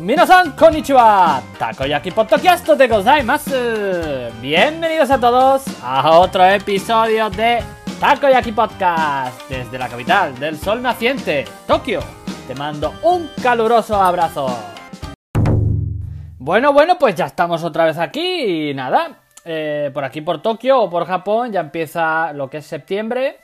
Minasan 0.00 0.56
konnichiwa, 0.56 1.42
Takoyaki 1.58 2.10
Podcast 2.10 2.66
de 2.66 2.88
gozaimasu. 2.88 3.52
Bienvenidos 4.40 5.10
a 5.10 5.20
todos 5.20 5.62
a 5.84 6.18
otro 6.18 6.42
episodio 6.46 7.28
de 7.28 7.58
Takoyaki 8.00 8.52
Podcast 8.52 9.46
desde 9.50 9.78
la 9.78 9.90
capital 9.90 10.38
del 10.38 10.56
sol 10.56 10.80
naciente, 10.80 11.44
Tokio. 11.66 12.00
Te 12.48 12.54
mando 12.54 12.94
un 13.02 13.28
caluroso 13.42 14.00
abrazo. 14.00 14.48
Bueno, 16.38 16.72
bueno, 16.72 16.98
pues 16.98 17.14
ya 17.14 17.26
estamos 17.26 17.62
otra 17.62 17.84
vez 17.84 17.98
aquí 17.98 18.70
y 18.70 18.74
nada, 18.74 19.20
eh, 19.44 19.90
por 19.92 20.04
aquí 20.04 20.22
por 20.22 20.40
Tokio 20.40 20.80
o 20.80 20.88
por 20.88 21.04
Japón 21.04 21.52
ya 21.52 21.60
empieza 21.60 22.32
lo 22.32 22.48
que 22.48 22.56
es 22.56 22.66
septiembre 22.66 23.36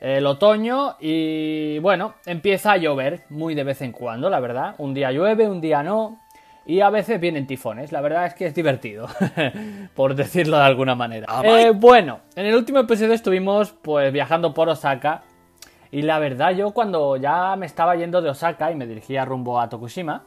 el 0.00 0.26
otoño 0.26 0.96
y 0.98 1.78
bueno, 1.80 2.14
empieza 2.24 2.72
a 2.72 2.76
llover 2.78 3.24
muy 3.28 3.54
de 3.54 3.64
vez 3.64 3.82
en 3.82 3.92
cuando, 3.92 4.30
la 4.30 4.40
verdad. 4.40 4.74
Un 4.78 4.94
día 4.94 5.12
llueve, 5.12 5.48
un 5.48 5.60
día 5.60 5.82
no. 5.82 6.18
Y 6.66 6.80
a 6.80 6.90
veces 6.90 7.20
vienen 7.20 7.46
tifones, 7.46 7.90
la 7.90 8.00
verdad 8.00 8.26
es 8.26 8.34
que 8.34 8.46
es 8.46 8.54
divertido, 8.54 9.08
por 9.94 10.14
decirlo 10.14 10.58
de 10.58 10.64
alguna 10.64 10.94
manera. 10.94 11.26
Eh, 11.42 11.72
bueno, 11.74 12.20
en 12.36 12.46
el 12.46 12.54
último 12.54 12.78
episodio 12.78 13.12
estuvimos 13.12 13.72
pues 13.72 14.12
viajando 14.12 14.54
por 14.54 14.68
Osaka 14.68 15.22
y 15.90 16.02
la 16.02 16.18
verdad 16.18 16.52
yo 16.52 16.72
cuando 16.72 17.16
ya 17.16 17.56
me 17.56 17.66
estaba 17.66 17.96
yendo 17.96 18.22
de 18.22 18.30
Osaka 18.30 18.70
y 18.70 18.76
me 18.76 18.86
dirigía 18.86 19.24
rumbo 19.24 19.58
a 19.58 19.68
Tokushima, 19.68 20.26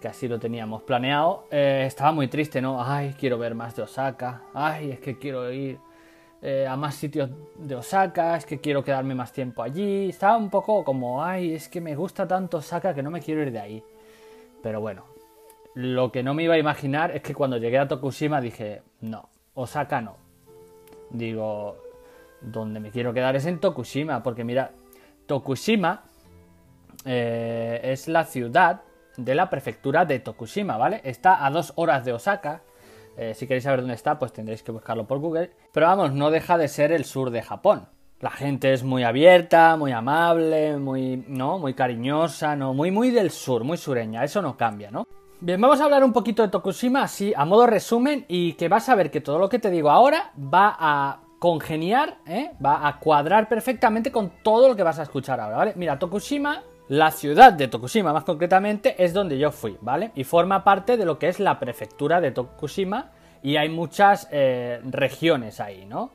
que 0.00 0.08
así 0.08 0.28
lo 0.28 0.38
teníamos 0.38 0.84
planeado, 0.84 1.48
eh, 1.50 1.84
estaba 1.86 2.12
muy 2.12 2.28
triste, 2.28 2.62
¿no? 2.62 2.82
Ay, 2.82 3.14
quiero 3.18 3.36
ver 3.36 3.54
más 3.54 3.76
de 3.76 3.82
Osaka, 3.82 4.42
ay, 4.54 4.92
es 4.92 5.00
que 5.00 5.18
quiero 5.18 5.52
ir 5.52 5.80
eh, 6.40 6.66
a 6.68 6.76
más 6.76 6.94
sitios 6.94 7.30
de 7.56 7.74
Osaka, 7.74 8.36
es 8.36 8.46
que 8.46 8.60
quiero 8.60 8.84
quedarme 8.84 9.14
más 9.14 9.32
tiempo 9.32 9.62
allí. 9.62 10.08
Estaba 10.10 10.36
un 10.36 10.50
poco 10.50 10.84
como, 10.84 11.24
ay, 11.24 11.54
es 11.54 11.68
que 11.68 11.80
me 11.80 11.96
gusta 11.96 12.28
tanto 12.28 12.58
Osaka 12.58 12.94
que 12.94 13.02
no 13.02 13.10
me 13.10 13.20
quiero 13.20 13.42
ir 13.42 13.50
de 13.50 13.58
ahí. 13.58 13.84
Pero 14.62 14.80
bueno, 14.80 15.04
lo 15.74 16.12
que 16.12 16.22
no 16.22 16.34
me 16.34 16.44
iba 16.44 16.54
a 16.54 16.58
imaginar 16.58 17.10
es 17.14 17.22
que 17.22 17.34
cuando 17.34 17.56
llegué 17.56 17.78
a 17.78 17.88
Tokushima 17.88 18.40
dije, 18.40 18.82
no, 19.00 19.28
Osaka 19.54 20.00
no. 20.00 20.16
Digo, 21.10 21.76
donde 22.40 22.80
me 22.80 22.90
quiero 22.90 23.12
quedar 23.12 23.36
es 23.36 23.46
en 23.46 23.58
Tokushima, 23.58 24.22
porque 24.22 24.44
mira, 24.44 24.72
Tokushima 25.26 26.04
eh, 27.04 27.80
es 27.82 28.08
la 28.08 28.24
ciudad 28.24 28.82
de 29.16 29.34
la 29.34 29.50
prefectura 29.50 30.04
de 30.04 30.20
Tokushima, 30.20 30.76
¿vale? 30.76 31.00
Está 31.04 31.44
a 31.44 31.50
dos 31.50 31.72
horas 31.76 32.04
de 32.04 32.12
Osaka, 32.12 32.62
eh, 33.18 33.34
si 33.34 33.46
queréis 33.46 33.64
saber 33.64 33.80
dónde 33.80 33.94
está, 33.94 34.18
pues 34.18 34.32
tendréis 34.32 34.62
que 34.62 34.72
buscarlo 34.72 35.06
por 35.06 35.18
Google. 35.18 35.50
Pero 35.72 35.86
vamos, 35.86 36.12
no 36.12 36.30
deja 36.30 36.56
de 36.56 36.68
ser 36.68 36.92
el 36.92 37.04
sur 37.04 37.30
de 37.30 37.42
Japón. 37.42 37.88
La 38.20 38.30
gente 38.30 38.72
es 38.72 38.84
muy 38.84 39.02
abierta, 39.04 39.76
muy 39.76 39.92
amable, 39.92 40.76
muy, 40.76 41.24
¿no? 41.28 41.58
Muy 41.58 41.74
cariñosa, 41.74 42.56
¿no? 42.56 42.74
Muy, 42.74 42.90
muy 42.90 43.10
del 43.10 43.30
sur, 43.30 43.64
muy 43.64 43.76
sureña. 43.76 44.24
Eso 44.24 44.40
no 44.40 44.56
cambia, 44.56 44.90
¿no? 44.90 45.06
Bien, 45.40 45.60
vamos 45.60 45.80
a 45.80 45.84
hablar 45.84 46.02
un 46.02 46.12
poquito 46.12 46.42
de 46.42 46.48
Tokushima 46.48 47.02
así 47.02 47.32
a 47.36 47.44
modo 47.44 47.66
resumen 47.66 48.24
y 48.26 48.54
que 48.54 48.68
vas 48.68 48.88
a 48.88 48.94
ver 48.94 49.10
que 49.10 49.20
todo 49.20 49.38
lo 49.38 49.48
que 49.48 49.60
te 49.60 49.70
digo 49.70 49.90
ahora 49.90 50.32
va 50.36 50.76
a 50.78 51.20
congeniar, 51.38 52.18
¿eh? 52.26 52.50
va 52.64 52.88
a 52.88 52.98
cuadrar 52.98 53.48
perfectamente 53.48 54.10
con 54.10 54.32
todo 54.42 54.68
lo 54.68 54.74
que 54.74 54.82
vas 54.82 54.98
a 54.98 55.04
escuchar 55.04 55.38
ahora, 55.38 55.56
¿vale? 55.56 55.72
Mira, 55.76 55.96
Tokushima 55.96 56.62
la 56.88 57.10
ciudad 57.10 57.52
de 57.52 57.68
Tokushima, 57.68 58.12
más 58.12 58.24
concretamente, 58.24 59.02
es 59.02 59.12
donde 59.12 59.38
yo 59.38 59.50
fui, 59.50 59.76
¿vale? 59.80 60.10
Y 60.14 60.24
forma 60.24 60.64
parte 60.64 60.96
de 60.96 61.04
lo 61.04 61.18
que 61.18 61.28
es 61.28 61.38
la 61.38 61.58
prefectura 61.58 62.20
de 62.20 62.30
Tokushima 62.30 63.10
y 63.42 63.56
hay 63.56 63.68
muchas 63.68 64.28
eh, 64.30 64.80
regiones 64.84 65.60
ahí, 65.60 65.84
¿no? 65.84 66.10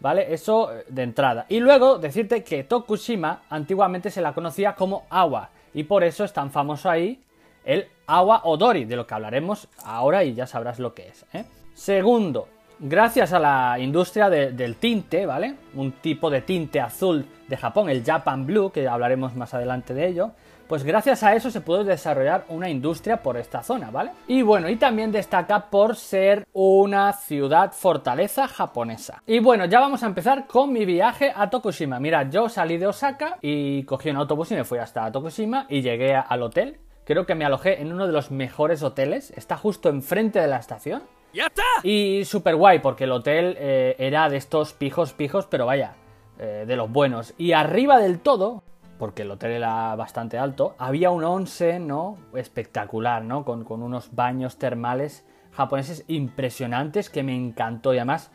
¿Vale? 0.00 0.34
Eso 0.34 0.72
eh, 0.72 0.84
de 0.88 1.02
entrada. 1.02 1.46
Y 1.48 1.60
luego 1.60 1.98
decirte 1.98 2.42
que 2.42 2.64
Tokushima 2.64 3.42
antiguamente 3.48 4.10
se 4.10 4.20
la 4.20 4.34
conocía 4.34 4.74
como 4.74 5.06
Awa 5.10 5.50
y 5.72 5.84
por 5.84 6.02
eso 6.02 6.24
es 6.24 6.32
tan 6.32 6.50
famoso 6.50 6.90
ahí 6.90 7.22
el 7.64 7.86
Awa 8.06 8.42
Odori, 8.44 8.84
de 8.84 8.96
lo 8.96 9.06
que 9.06 9.14
hablaremos 9.14 9.68
ahora 9.84 10.24
y 10.24 10.34
ya 10.34 10.46
sabrás 10.46 10.78
lo 10.78 10.94
que 10.94 11.08
es. 11.08 11.24
¿eh? 11.32 11.44
Segundo, 11.74 12.48
gracias 12.78 13.32
a 13.32 13.38
la 13.38 13.78
industria 13.78 14.28
del 14.28 14.76
tinte, 14.76 15.26
¿vale? 15.26 15.56
Un 15.74 15.92
tipo 15.92 16.30
de 16.30 16.42
tinte 16.42 16.80
azul 16.80 17.26
de 17.48 17.56
Japón, 17.56 17.88
el 17.88 18.04
Japan 18.04 18.46
Blue, 18.46 18.70
que 18.70 18.88
hablaremos 18.88 19.34
más 19.34 19.54
adelante 19.54 19.94
de 19.94 20.06
ello, 20.06 20.32
pues 20.66 20.82
gracias 20.82 21.22
a 21.22 21.34
eso 21.34 21.50
se 21.50 21.60
pudo 21.60 21.84
desarrollar 21.84 22.44
una 22.48 22.68
industria 22.68 23.22
por 23.22 23.36
esta 23.36 23.62
zona, 23.62 23.90
¿vale? 23.90 24.10
Y 24.26 24.42
bueno, 24.42 24.68
y 24.68 24.76
también 24.76 25.12
destaca 25.12 25.70
por 25.70 25.94
ser 25.94 26.46
una 26.52 27.12
ciudad 27.12 27.72
fortaleza 27.72 28.48
japonesa. 28.48 29.22
Y 29.26 29.38
bueno, 29.38 29.66
ya 29.66 29.78
vamos 29.78 30.02
a 30.02 30.06
empezar 30.06 30.46
con 30.48 30.72
mi 30.72 30.84
viaje 30.84 31.32
a 31.34 31.50
Tokushima. 31.50 32.00
Mira, 32.00 32.28
yo 32.28 32.48
salí 32.48 32.78
de 32.78 32.88
Osaka 32.88 33.38
y 33.42 33.84
cogí 33.84 34.10
un 34.10 34.16
autobús 34.16 34.50
y 34.50 34.56
me 34.56 34.64
fui 34.64 34.78
hasta 34.78 35.10
Tokushima 35.12 35.66
y 35.68 35.82
llegué 35.82 36.16
al 36.16 36.42
hotel. 36.42 36.80
Creo 37.04 37.24
que 37.26 37.36
me 37.36 37.44
alojé 37.44 37.80
en 37.80 37.92
uno 37.92 38.08
de 38.08 38.12
los 38.12 38.32
mejores 38.32 38.82
hoteles, 38.82 39.30
está 39.36 39.56
justo 39.56 39.88
enfrente 39.88 40.40
de 40.40 40.48
la 40.48 40.56
estación. 40.56 41.02
¡Ya 41.36 41.48
está! 41.48 41.62
Y 41.82 42.24
súper 42.24 42.56
guay, 42.56 42.78
porque 42.78 43.04
el 43.04 43.12
hotel 43.12 43.58
eh, 43.58 43.94
era 43.98 44.30
de 44.30 44.38
estos 44.38 44.72
pijos, 44.72 45.12
pijos, 45.12 45.46
pero 45.46 45.66
vaya, 45.66 45.92
eh, 46.38 46.64
de 46.66 46.76
los 46.76 46.90
buenos. 46.90 47.34
Y 47.36 47.52
arriba 47.52 47.98
del 47.98 48.20
todo, 48.20 48.62
porque 48.98 49.20
el 49.20 49.30
hotel 49.30 49.50
era 49.50 49.94
bastante 49.96 50.38
alto, 50.38 50.74
había 50.78 51.10
un 51.10 51.24
onsen, 51.24 51.86
¿no? 51.86 52.16
Espectacular, 52.34 53.22
¿no? 53.22 53.44
Con, 53.44 53.64
con 53.64 53.82
unos 53.82 54.14
baños 54.14 54.56
termales 54.56 55.26
japoneses 55.52 56.04
impresionantes 56.08 57.10
que 57.10 57.22
me 57.22 57.36
encantó. 57.36 57.92
Y 57.92 57.98
además, 57.98 58.30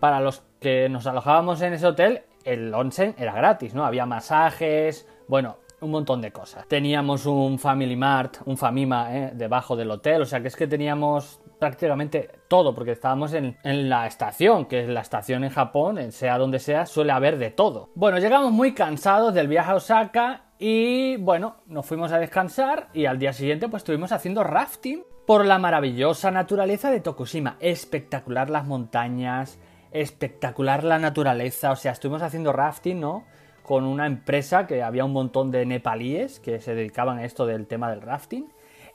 para 0.00 0.18
los 0.18 0.42
que 0.58 0.88
nos 0.88 1.06
alojábamos 1.06 1.62
en 1.62 1.74
ese 1.74 1.86
hotel, 1.86 2.22
el 2.42 2.74
onsen 2.74 3.14
era 3.16 3.32
gratis, 3.32 3.74
¿no? 3.74 3.84
Había 3.84 4.06
masajes, 4.06 5.06
bueno, 5.28 5.58
un 5.80 5.92
montón 5.92 6.20
de 6.20 6.32
cosas. 6.32 6.66
Teníamos 6.66 7.26
un 7.26 7.60
Family 7.60 7.94
Mart, 7.94 8.38
un 8.44 8.56
Famima, 8.56 9.16
¿eh? 9.16 9.30
debajo 9.34 9.76
del 9.76 9.92
hotel, 9.92 10.22
o 10.22 10.26
sea 10.26 10.40
que 10.42 10.48
es 10.48 10.56
que 10.56 10.66
teníamos 10.66 11.40
prácticamente 11.60 12.30
todo, 12.48 12.74
porque 12.74 12.92
estábamos 12.92 13.32
en, 13.34 13.56
la 13.62 14.06
estación, 14.06 14.64
que 14.66 14.80
es 14.80 14.88
la 14.88 15.02
estación 15.02 15.44
en 15.44 15.50
Japón, 15.50 16.10
sea 16.10 16.38
donde 16.38 16.58
sea, 16.58 16.86
suele 16.86 17.12
haber 17.12 17.38
de 17.38 17.50
todo. 17.50 17.90
Bueno, 17.94 18.18
llegamos 18.18 18.50
muy 18.50 18.74
cansados 18.74 19.34
del 19.34 19.46
viaje 19.46 19.70
a 19.70 19.76
Osaka 19.76 20.44
y 20.58 21.16
bueno, 21.18 21.58
nos 21.66 21.86
fuimos 21.86 22.10
a 22.12 22.18
descansar 22.18 22.88
y 22.92 23.06
al 23.06 23.18
día 23.18 23.32
siguiente 23.32 23.68
pues 23.68 23.82
estuvimos 23.82 24.10
haciendo 24.10 24.42
rafting 24.42 25.04
por 25.26 25.46
la 25.46 25.58
maravillosa 25.58 26.30
naturaleza 26.30 26.90
de 26.90 27.00
Tokushima. 27.00 27.56
Espectacular 27.60 28.50
las 28.50 28.66
montañas, 28.66 29.58
espectacular 29.92 30.82
la 30.82 30.98
naturaleza, 30.98 31.70
o 31.70 31.76
sea, 31.76 31.92
estuvimos 31.92 32.22
haciendo 32.22 32.52
rafting, 32.52 32.98
¿no? 32.98 33.24
Con 33.62 33.84
una 33.84 34.06
empresa 34.06 34.66
que 34.66 34.82
había 34.82 35.04
un 35.04 35.12
montón 35.12 35.50
de 35.50 35.66
nepalíes 35.66 36.40
que 36.40 36.60
se 36.60 36.74
dedicaban 36.74 37.18
a 37.18 37.24
esto 37.24 37.46
del 37.46 37.66
tema 37.66 37.90
del 37.90 38.00
rafting. 38.00 38.48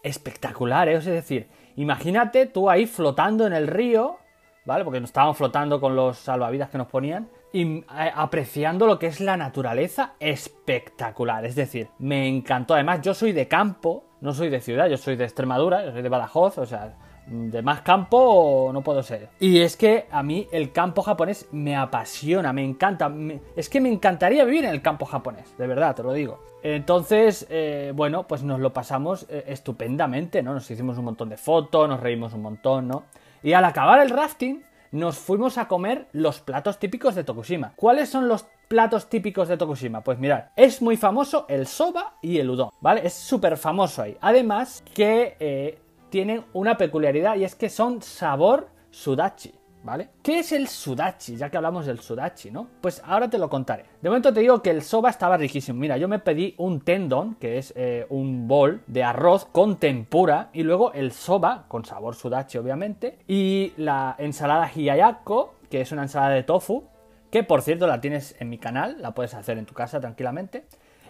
Espectacular, 0.04 0.90
¿eh? 0.90 0.96
Es 0.96 1.06
decir, 1.06 1.48
Imagínate 1.76 2.46
tú 2.46 2.70
ahí 2.70 2.86
flotando 2.86 3.46
en 3.46 3.54
el 3.54 3.68
río, 3.68 4.18
¿vale? 4.66 4.84
Porque 4.84 5.00
nos 5.00 5.10
estábamos 5.10 5.38
flotando 5.38 5.80
con 5.80 5.96
los 5.96 6.18
salvavidas 6.18 6.70
que 6.70 6.78
nos 6.78 6.88
ponían 6.88 7.30
y 7.52 7.78
eh, 7.80 7.86
apreciando 8.14 8.88
lo 8.88 9.00
que 9.00 9.08
es 9.08 9.20
la 9.20 9.38
naturaleza 9.38 10.14
espectacular. 10.20 11.46
Es 11.46 11.56
decir, 11.56 11.90
me 12.00 12.28
encantó. 12.28 12.74
Además, 12.74 13.02
yo 13.02 13.14
soy 13.14 13.32
de 13.32 13.48
campo, 13.48 14.06
no 14.22 14.34
soy 14.34 14.50
de 14.50 14.62
ciudad, 14.62 14.88
yo 14.88 14.98
soy 14.98 15.16
de 15.16 15.26
Extremadura, 15.26 15.86
yo 15.86 15.92
soy 15.92 16.02
de 16.02 16.10
Badajoz, 16.10 16.58
o 16.58 16.66
sea, 16.66 16.96
de 17.28 17.62
más 17.62 17.82
campo 17.82 18.70
no 18.74 18.82
puedo 18.82 19.02
ser. 19.04 19.30
Y 19.40 19.60
es 19.60 19.76
que 19.76 20.08
a 20.12 20.24
mí 20.24 20.48
el 20.52 20.72
campo 20.72 21.02
japonés 21.02 21.48
me 21.52 21.76
apasiona, 21.76 22.54
me 22.54 22.64
encanta. 22.64 23.12
es 23.56 23.70
que 23.70 23.82
me 23.82 23.90
encantaría 23.90 24.46
vivir 24.46 24.66
en 24.66 24.72
el 24.72 24.82
campo 24.82 25.06
japonés, 25.06 25.58
de 25.58 25.68
verdad, 25.68 25.96
te 25.96 26.04
lo 26.04 26.14
digo. 26.14 26.40
Entonces, 26.64 27.46
eh, 27.50 27.94
bueno, 27.96 28.24
pues 28.24 28.42
nos 28.42 28.60
lo 28.60 28.74
pasamos 28.74 29.28
eh, 29.30 29.44
estupendamente, 29.48 30.42
¿no? 30.42 30.54
Nos 30.54 30.70
hicimos 30.72 30.98
un 30.98 31.06
montón 31.06 31.30
de 31.30 31.38
fotos, 31.38 31.88
nos 31.88 32.00
reímos 32.00 32.34
un 32.34 32.42
montón, 32.42 32.88
¿no? 32.88 33.04
Y 33.44 33.54
al 33.54 33.66
acabar 33.66 34.00
el 34.00 34.10
rafting, 34.10 34.64
nos 34.92 35.18
fuimos 35.18 35.58
a 35.58 35.68
comer 35.68 36.08
los 36.14 36.40
platos 36.40 36.80
típicos 36.80 37.16
de 37.16 37.24
Tokushima. 37.24 37.74
¿Cuáles 37.76 38.10
son 38.10 38.28
los 38.28 38.46
platos 38.68 39.10
típicos 39.10 39.48
de 39.48 39.58
Tokushima? 39.58 40.02
Pues 40.02 40.18
mirad, 40.18 40.46
es 40.56 40.82
muy 40.82 40.98
famoso 40.98 41.46
el 41.50 41.68
soba 41.68 42.16
y 42.22 42.40
el 42.40 42.50
udon, 42.50 42.70
¿vale? 42.82 43.06
Es 43.06 43.14
súper 43.14 43.58
famoso 43.58 44.02
ahí. 44.02 44.18
Además 44.22 44.84
que 44.94 45.36
eh, 45.40 45.78
tienen 46.16 46.46
una 46.54 46.78
peculiaridad 46.78 47.36
y 47.36 47.44
es 47.44 47.56
que 47.56 47.68
son 47.68 48.02
sabor 48.02 48.70
sudachi. 48.90 49.54
¿Vale? 49.84 50.08
¿Qué 50.24 50.40
es 50.40 50.54
el 50.54 50.70
sudachi? 50.70 51.36
Ya 51.36 51.50
que 51.50 51.58
hablamos 51.58 51.86
del 51.86 52.00
sudachi, 52.00 52.52
¿no? 52.52 52.70
Pues 52.80 53.02
ahora 53.06 53.30
te 53.30 53.38
lo 53.38 53.50
contaré. 53.50 53.84
De 54.02 54.08
momento 54.08 54.34
te 54.34 54.40
digo 54.40 54.62
que 54.62 54.70
el 54.70 54.82
soba 54.82 55.10
estaba 55.10 55.36
riquísimo. 55.36 55.78
Mira, 55.78 55.98
yo 55.98 56.08
me 56.08 56.20
pedí 56.20 56.56
un 56.58 56.80
tendon, 56.80 57.36
que 57.36 57.58
es 57.58 57.74
eh, 57.76 58.08
un 58.10 58.48
bol 58.48 58.82
de 58.88 59.04
arroz 59.04 59.46
con 59.52 59.76
tempura, 59.76 60.52
y 60.54 60.64
luego 60.64 60.94
el 60.94 61.12
soba, 61.12 61.66
con 61.68 61.84
sabor 61.84 62.16
sudachi 62.16 62.58
obviamente, 62.58 63.20
y 63.28 63.74
la 63.76 64.16
ensalada 64.18 64.72
hiyayako, 64.74 65.56
que 65.70 65.82
es 65.82 65.92
una 65.92 66.04
ensalada 66.04 66.34
de 66.34 66.44
tofu, 66.44 66.86
que 67.30 67.44
por 67.44 67.62
cierto 67.62 67.88
la 67.88 68.00
tienes 68.00 68.38
en 68.40 68.50
mi 68.50 68.58
canal, 68.58 69.02
la 69.02 69.14
puedes 69.14 69.34
hacer 69.34 69.58
en 69.58 69.66
tu 69.66 69.74
casa 69.74 70.00
tranquilamente. 70.00 70.66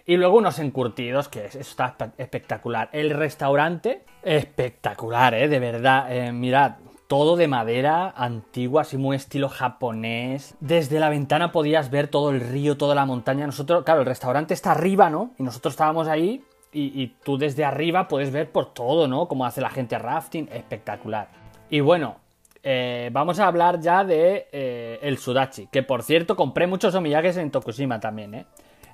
Y 0.05 0.17
luego 0.17 0.37
unos 0.37 0.59
encurtidos, 0.59 1.29
que 1.29 1.45
eso 1.45 1.59
está 1.59 1.95
espectacular. 2.17 2.89
El 2.91 3.09
restaurante, 3.09 4.03
espectacular, 4.23 5.33
¿eh? 5.33 5.47
De 5.47 5.59
verdad. 5.59 6.05
Eh, 6.09 6.31
mirad, 6.31 6.75
todo 7.07 7.35
de 7.35 7.47
madera 7.47 8.13
antigua, 8.15 8.81
así 8.81 8.97
muy 8.97 9.15
estilo 9.15 9.49
japonés. 9.49 10.55
Desde 10.59 10.99
la 10.99 11.09
ventana 11.09 11.51
podías 11.51 11.89
ver 11.89 12.07
todo 12.07 12.29
el 12.29 12.41
río, 12.41 12.77
toda 12.77 12.95
la 12.95 13.05
montaña. 13.05 13.45
Nosotros, 13.45 13.83
claro, 13.83 14.01
el 14.01 14.07
restaurante 14.07 14.53
está 14.53 14.71
arriba, 14.71 15.09
¿no? 15.09 15.31
Y 15.37 15.43
nosotros 15.43 15.73
estábamos 15.73 16.07
ahí 16.07 16.43
y, 16.71 17.07
tú 17.23 17.37
desde 17.37 17.63
arriba 17.63 18.07
puedes 18.07 18.31
ver 18.31 18.51
por 18.51 18.73
todo, 18.73 19.07
¿no? 19.07 19.27
Cómo 19.27 19.45
hace 19.45 19.61
la 19.61 19.69
gente 19.69 19.97
rafting, 19.97 20.49
espectacular. 20.51 21.29
Y 21.69 21.79
bueno, 21.79 22.17
eh, 22.63 23.09
vamos 23.13 23.39
a 23.39 23.47
hablar 23.47 23.79
ya 23.79 24.03
de 24.03 24.47
eh, 24.51 24.99
el 25.01 25.17
Sudachi, 25.17 25.67
que 25.67 25.83
por 25.83 26.03
cierto 26.03 26.35
compré 26.35 26.67
muchos 26.67 26.93
omiyages 26.93 27.37
en 27.37 27.51
Tokushima 27.51 27.99
también, 27.99 28.33
¿eh? 28.33 28.45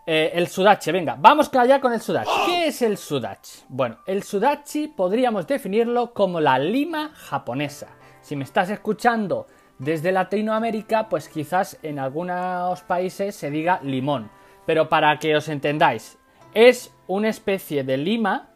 ¿Eh? 0.06 0.32
el 0.34 0.48
Sudachi, 0.48 0.92
venga, 0.92 1.16
vamos 1.20 1.50
allá 1.54 1.80
con 1.80 1.94
el 1.94 2.02
Sudachi. 2.02 2.30
¿Qué 2.46 2.68
es 2.68 2.82
el 2.82 2.98
Sudachi? 2.98 3.62
Bueno, 3.70 3.98
el 4.06 4.24
Sudachi 4.24 4.88
podríamos 4.88 5.48
definirlo 5.48 6.14
como 6.14 6.40
la 6.40 6.58
lima 6.60 7.12
japonesa. 7.16 7.88
Si 8.22 8.36
me 8.36 8.44
estás 8.44 8.70
escuchando 8.70 9.48
desde 9.80 10.12
Latinoamérica, 10.12 11.10
pues 11.10 11.28
quizás 11.28 11.78
en 11.82 12.00
algunos 12.00 12.82
países 12.84 13.36
se 13.36 13.50
diga 13.50 13.80
limón. 13.84 14.30
Pero 14.66 14.90
para 14.90 15.18
que 15.18 15.36
os 15.36 15.50
entendáis, 15.50 16.18
es 16.54 16.94
una 17.08 17.30
especie 17.30 17.84
de 17.84 17.98
lima, 17.98 18.50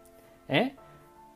¿eh? 0.47 0.75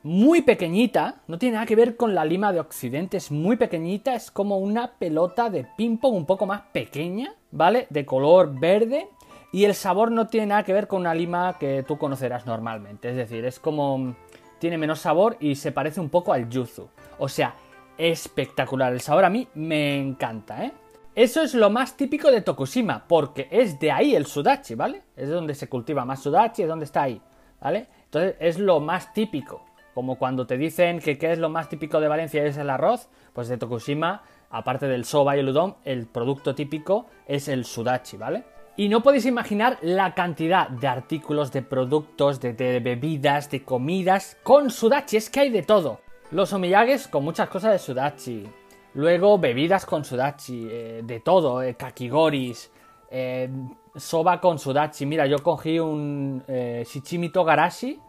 muy 0.04 0.42
pequeñita, 0.42 1.22
no 1.28 1.38
tiene 1.38 1.56
nada 1.56 1.66
que 1.66 1.76
ver 1.76 1.98
con 1.98 2.16
la 2.16 2.24
lima 2.24 2.54
de 2.54 2.60
Occidente, 2.60 3.18
es 3.18 3.32
muy 3.32 3.58
pequeñita, 3.58 4.16
es 4.16 4.32
como 4.32 4.58
una 4.58 4.92
pelota 4.94 5.50
de 5.50 5.66
ping-pong 5.76 6.16
un 6.16 6.26
poco 6.26 6.46
más 6.46 6.62
pequeña, 6.72 7.34
¿vale? 7.52 7.88
De 7.90 8.06
color 8.06 8.58
verde. 8.58 9.10
Y 9.52 9.66
el 9.66 9.74
sabor 9.74 10.12
no 10.12 10.28
tiene 10.28 10.48
nada 10.48 10.64
que 10.64 10.74
ver 10.74 10.88
con 10.88 11.02
una 11.02 11.14
lima 11.14 11.58
que 11.60 11.84
tú 11.84 11.98
conocerás 11.98 12.46
normalmente. 12.46 13.10
Es 13.10 13.16
decir, 13.16 13.46
es 13.46 13.60
como. 13.60 14.16
Tiene 14.60 14.78
menos 14.78 15.00
sabor 15.00 15.38
y 15.40 15.56
se 15.56 15.72
parece 15.72 16.02
un 16.02 16.10
poco 16.10 16.34
al 16.34 16.50
yuzu. 16.50 16.90
O 17.18 17.30
sea, 17.30 17.56
espectacular. 17.98 18.92
El 18.92 19.02
sabor 19.02 19.26
a 19.26 19.30
mí 19.30 19.48
me 19.56 19.98
encanta, 19.98 20.66
¿eh? 20.66 20.74
Eso 21.16 21.42
es 21.42 21.54
lo 21.54 21.70
más 21.70 21.98
típico 21.98 22.32
de 22.32 22.42
Tokushima, 22.42 23.06
porque 23.08 23.48
es 23.52 23.80
de 23.80 23.92
ahí 23.92 24.16
el 24.16 24.26
sudachi, 24.26 24.76
¿vale? 24.76 25.02
Es 25.16 25.30
donde 25.30 25.56
se 25.56 25.68
cultiva 25.68 26.06
más 26.06 26.22
sudachi, 26.22 26.62
es 26.62 26.68
donde 26.70 26.86
está 26.86 27.04
ahí, 27.04 27.22
¿vale? 27.60 27.88
Entonces 28.06 28.36
es 28.40 28.60
lo 28.60 28.80
más 28.80 29.12
típico. 29.12 29.66
Como 29.94 30.18
cuando 30.18 30.48
te 30.48 30.58
dicen 30.58 31.00
que 31.00 31.18
qué 31.18 31.32
es 31.32 31.40
lo 31.40 31.50
más 31.50 31.68
típico 31.68 32.00
de 32.00 32.08
Valencia 32.08 32.46
es 32.46 32.58
el 32.58 32.70
arroz, 32.70 33.10
pues 33.34 33.50
de 33.50 33.58
Tokushima, 33.58 34.24
aparte 34.50 34.88
del 34.88 35.04
soba 35.04 35.36
y 35.36 35.40
el 35.40 35.50
udon, 35.50 35.76
el 35.84 36.06
producto 36.08 36.56
típico 36.56 37.08
es 37.28 37.50
el 37.50 37.66
sudachi, 37.66 38.16
¿vale? 38.16 38.46
Y 38.80 38.88
no 38.88 39.04
podéis 39.04 39.26
imaginar 39.26 39.78
la 39.82 40.16
cantidad 40.16 40.70
de 40.70 40.88
artículos, 40.88 41.52
de 41.52 41.62
productos, 41.62 42.40
de, 42.40 42.54
bebidas, 42.80 43.52
de 43.52 43.62
comidas 43.66 44.38
con 44.42 44.70
sudachi, 44.70 45.18
es 45.18 45.30
que 45.30 45.42
hay 45.42 45.50
de 45.50 45.64
todo. 45.64 46.00
Los 46.32 46.54
omiyages 46.54 47.10
con 47.10 47.26
muchas 47.26 47.50
cosas 47.50 47.74
de 47.74 47.80
sudachi, 47.80 48.48
Luego 48.94 49.38
bebidas 49.38 49.86
con 49.86 50.06
sudachi, 50.06 50.66
eh, 50.72 51.02
de 51.04 51.20
todo, 51.20 51.62
eh, 51.62 51.76
kakigoris, 51.76 52.72
eh, 53.12 53.50
soba 53.98 54.40
con 54.40 54.58
sudachi. 54.58 55.06
Mira, 55.06 55.28
yo 55.28 55.40
cogí 55.44 55.78
un 55.78 56.42
shichimito 56.48 57.44
garashi 57.44 58.00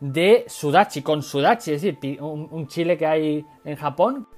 de 0.00 0.44
sudachi, 0.46 1.00
con 1.00 1.22
sudachi, 1.22 1.72
es 1.72 1.80
decir, 1.80 2.20
un, 2.20 2.66
chile 2.66 2.98
que 2.98 3.06
hay 3.06 3.46
en 3.64 3.76
Japón 3.76 4.28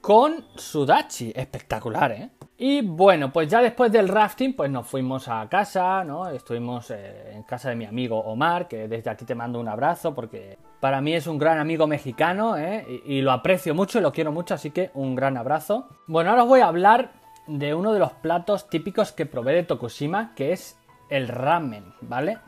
con 0.00 0.44
sudachi. 0.56 1.32
Espectacular, 1.34 2.12
¿eh? 2.12 2.30
Y 2.60 2.82
bueno, 2.82 3.32
pues 3.32 3.48
ya 3.48 3.62
después 3.62 3.92
del 3.92 4.08
rafting, 4.08 4.54
pues 4.54 4.68
nos 4.68 4.84
fuimos 4.84 5.28
a 5.28 5.48
casa, 5.48 6.02
¿no? 6.02 6.28
Estuvimos 6.28 6.90
en 6.90 7.44
casa 7.44 7.68
de 7.68 7.76
mi 7.76 7.84
amigo 7.84 8.18
Omar, 8.18 8.66
que 8.66 8.88
desde 8.88 9.10
aquí 9.10 9.24
te 9.24 9.36
mando 9.36 9.60
un 9.60 9.68
abrazo 9.68 10.12
porque 10.12 10.58
para 10.80 11.00
mí 11.00 11.14
es 11.14 11.28
un 11.28 11.38
gran 11.38 11.58
amigo 11.58 11.86
mexicano 11.86 12.56
¿eh? 12.56 12.84
y, 13.04 13.20
lo 13.20 13.30
aprecio 13.30 13.76
mucho 13.76 14.00
y 14.00 14.02
lo 14.02 14.12
quiero 14.12 14.32
mucho, 14.32 14.54
así 14.54 14.72
que 14.72 14.90
un 14.94 15.14
gran 15.14 15.36
abrazo. 15.36 15.88
Bueno, 16.08 16.30
ahora 16.30 16.42
os 16.42 16.48
voy 16.48 16.60
a 16.60 16.66
hablar 16.66 17.12
de 17.46 17.74
uno 17.74 17.92
de 17.92 18.00
los 18.00 18.12
platos 18.12 18.68
típicos 18.68 19.12
que 19.12 19.24
probé 19.24 19.54
de 19.54 19.62
Tokushima, 19.62 20.34
que 20.34 20.50
es 20.52 20.76
el 21.10 21.28
ramen, 21.28 21.94
¿vale? 22.00 22.38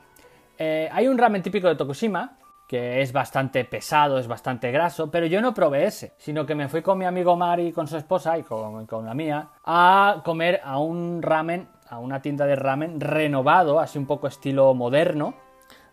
Eh, 0.59 0.89
hay 0.93 1.07
un 1.07 1.19
ramen 1.19 1.43
típico 1.43 1.69
de 1.69 1.77
Tokushima 1.77 2.40
que 2.71 3.03
es 3.03 3.13
bastante 3.13 3.65
pesado, 3.65 4.21
es 4.21 4.29
bastante 4.29 4.71
graso, 4.71 5.11
pero 5.11 5.27
yo 5.27 5.41
no 5.41 5.53
probé 5.53 5.87
ese, 5.87 6.13
sino 6.19 6.47
que 6.47 6.55
me 6.55 6.69
fui 6.69 6.83
con 6.83 6.99
mi 6.99 7.05
amigo 7.05 7.35
Mari, 7.35 7.73
con 7.73 7.89
su 7.89 7.97
esposa 7.97 8.39
y 8.39 8.45
con, 8.45 8.87
con 8.87 9.05
la 9.05 9.13
mía, 9.13 9.49
a 9.65 10.23
comer 10.25 10.61
a 10.63 10.79
un 10.79 11.21
ramen, 11.21 11.67
a 11.89 11.99
una 11.99 12.23
tienda 12.23 12.47
de 12.47 12.55
ramen 12.55 13.01
renovado, 13.01 13.81
así 13.81 13.99
un 13.99 14.07
poco 14.07 14.29
estilo 14.29 14.73
moderno, 14.73 15.35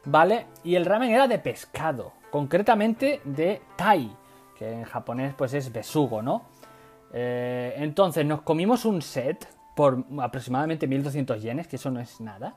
¿vale? 0.06 0.45
Y 0.63 0.75
el 0.75 0.85
ramen 0.85 1.09
era 1.09 1.27
de 1.27 1.39
pescado 1.39 2.13
concretamente 2.29 3.21
de 3.23 3.59
Tai, 3.75 4.15
que 4.56 4.71
en 4.71 4.83
japonés 4.83 5.33
pues 5.33 5.56
es 5.56 5.73
besugo, 5.73 6.21
¿no? 6.21 6.44
Eh, 7.12 7.73
entonces 7.77 8.23
nos 8.23 8.44
comimos 8.44 8.85
un 8.85 9.01
set 9.01 9.47
por 9.75 10.06
aproximadamente 10.19 10.85
1200 10.85 11.41
yenes, 11.41 11.68
que 11.68 11.77
eso 11.77 11.89
no 11.89 12.00
es 12.00 12.21
nada. 12.21 12.53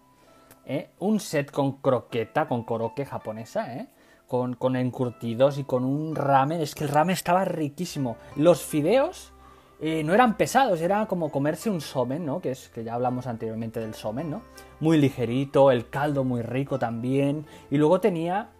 ¿eh? 0.66 0.90
Un 0.99 1.20
set 1.20 1.50
con 1.50 1.81
croqueta, 1.81 2.46
con 2.46 2.64
koroke 2.64 3.06
japonesa, 3.06 3.75
¿eh? 3.75 3.88
Con, 4.31 4.77
encurtidos 4.77 5.59
y 5.59 5.65
con 5.65 5.85
un 5.85 6.15
ramen. 6.15 6.61
Es 6.61 6.75
que 6.75 6.85
el 6.85 6.91
ramen 6.91 7.15
estaba 7.15 7.44
riquísimo. 7.44 8.17
Los 8.37 8.62
fideos 8.62 9.32
no 9.81 10.15
eran 10.15 10.37
pesados, 10.37 10.81
era 10.81 11.06
como 11.06 11.31
comerse 11.31 11.71
un 11.71 11.81
somen, 11.81 12.25
¿no? 12.25 12.41
Que, 12.41 12.53
es, 12.53 12.69
que 12.69 12.85
ya 12.85 12.94
hablamos 12.94 13.27
anteriormente 13.27 13.81
del 13.81 13.94
somen, 13.94 14.31
¿no? 14.31 14.43
Muy 14.79 14.99
ligerito, 14.99 15.71
el 15.71 15.88
caldo 15.88 16.23
muy 16.23 16.43
rico 16.43 16.79
también. 16.79 17.47
Y 17.71 17.79
luego 17.79 18.00
tenía 18.00 18.50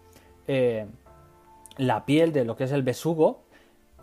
la 1.77 2.05
piel 2.05 2.33
de 2.33 2.45
lo 2.45 2.57
que 2.57 2.65
es 2.65 2.73
el 2.73 2.83
besugo, 2.83 3.43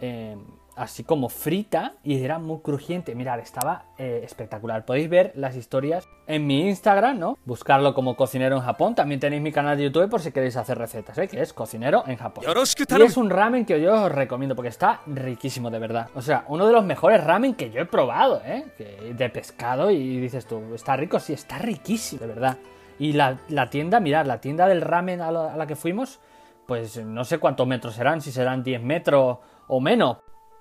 eh, 0.02 0.38
así 0.78 1.04
como 1.04 1.30
frita, 1.30 1.94
y 2.04 2.24
era 2.24 2.40
muy 2.40 2.60
crujiente. 2.60 3.16
Mirad, 3.16 3.40
estaba 3.40 3.86
eh, 3.98 4.22
espectacular. 4.24 4.86
Podéis 4.86 5.10
ver 5.10 5.32
las 5.36 5.56
historias 5.56 6.08
en 6.28 6.48
mi 6.48 6.68
Instagram, 6.68 7.20
¿no? 7.20 7.38
Buscarlo 7.46 7.94
como 7.94 8.16
cocinero 8.16 8.56
en 8.56 8.62
Japón. 8.62 8.96
También 8.96 9.20
tenéis 9.20 9.42
mi 9.42 9.52
canal 9.52 9.78
de 9.78 9.86
YouTube 9.86 10.10
por 10.10 10.22
si 10.22 10.32
queréis 10.32 10.56
hacer 10.56 10.78
recetas, 10.78 11.18
¿eh? 11.18 11.28
Que 11.28 11.42
es 11.42 11.54
cocinero 11.54 12.04
en 12.08 12.18
Japón. 12.18 12.44
Y 12.46 13.02
es 13.02 13.18
un 13.18 13.30
ramen 13.30 13.66
que 13.66 13.82
yo 13.82 14.06
os 14.06 14.12
recomiendo 14.12 14.56
porque 14.56 14.70
está 14.70 15.02
riquísimo, 15.08 15.70
de 15.70 15.80
verdad. 15.80 16.10
O 16.16 16.22
sea, 16.22 16.46
uno 16.48 16.66
de 16.66 16.74
los 16.74 16.86
mejores 16.86 17.24
ramen 17.24 17.56
que 17.56 17.70
yo 17.70 17.82
he 17.82 17.86
probado, 17.86 18.42
¿eh? 18.46 18.66
de 19.14 19.30
pescado 19.30 19.92
y 19.92 20.20
dices 20.20 20.46
tú, 20.46 20.74
¿está 20.74 20.96
rico? 20.96 21.20
Sí, 21.20 21.34
está 21.34 21.58
riquísimo, 21.58 22.22
de 22.22 22.28
verdad. 22.28 22.58
Y 23.00 23.14
la, 23.14 23.38
tienda, 23.70 24.00
mirad, 24.00 24.26
la 24.26 24.42
tienda 24.42 24.68
del 24.68 24.82
ramen 24.82 25.22
a 25.22 25.32
la 25.32 25.68
que 25.68 25.76
fuimos 25.76 26.20
pues 26.68 27.04
no 27.04 27.24
sé 27.24 27.40
cuántos 27.40 27.66
metros 27.66 27.96
serán, 27.96 28.22
si 28.22 28.32
serán 28.32 28.62
10 28.62 28.84
metros 28.84 29.38
o 29.68 29.80
menos. 29.80 30.18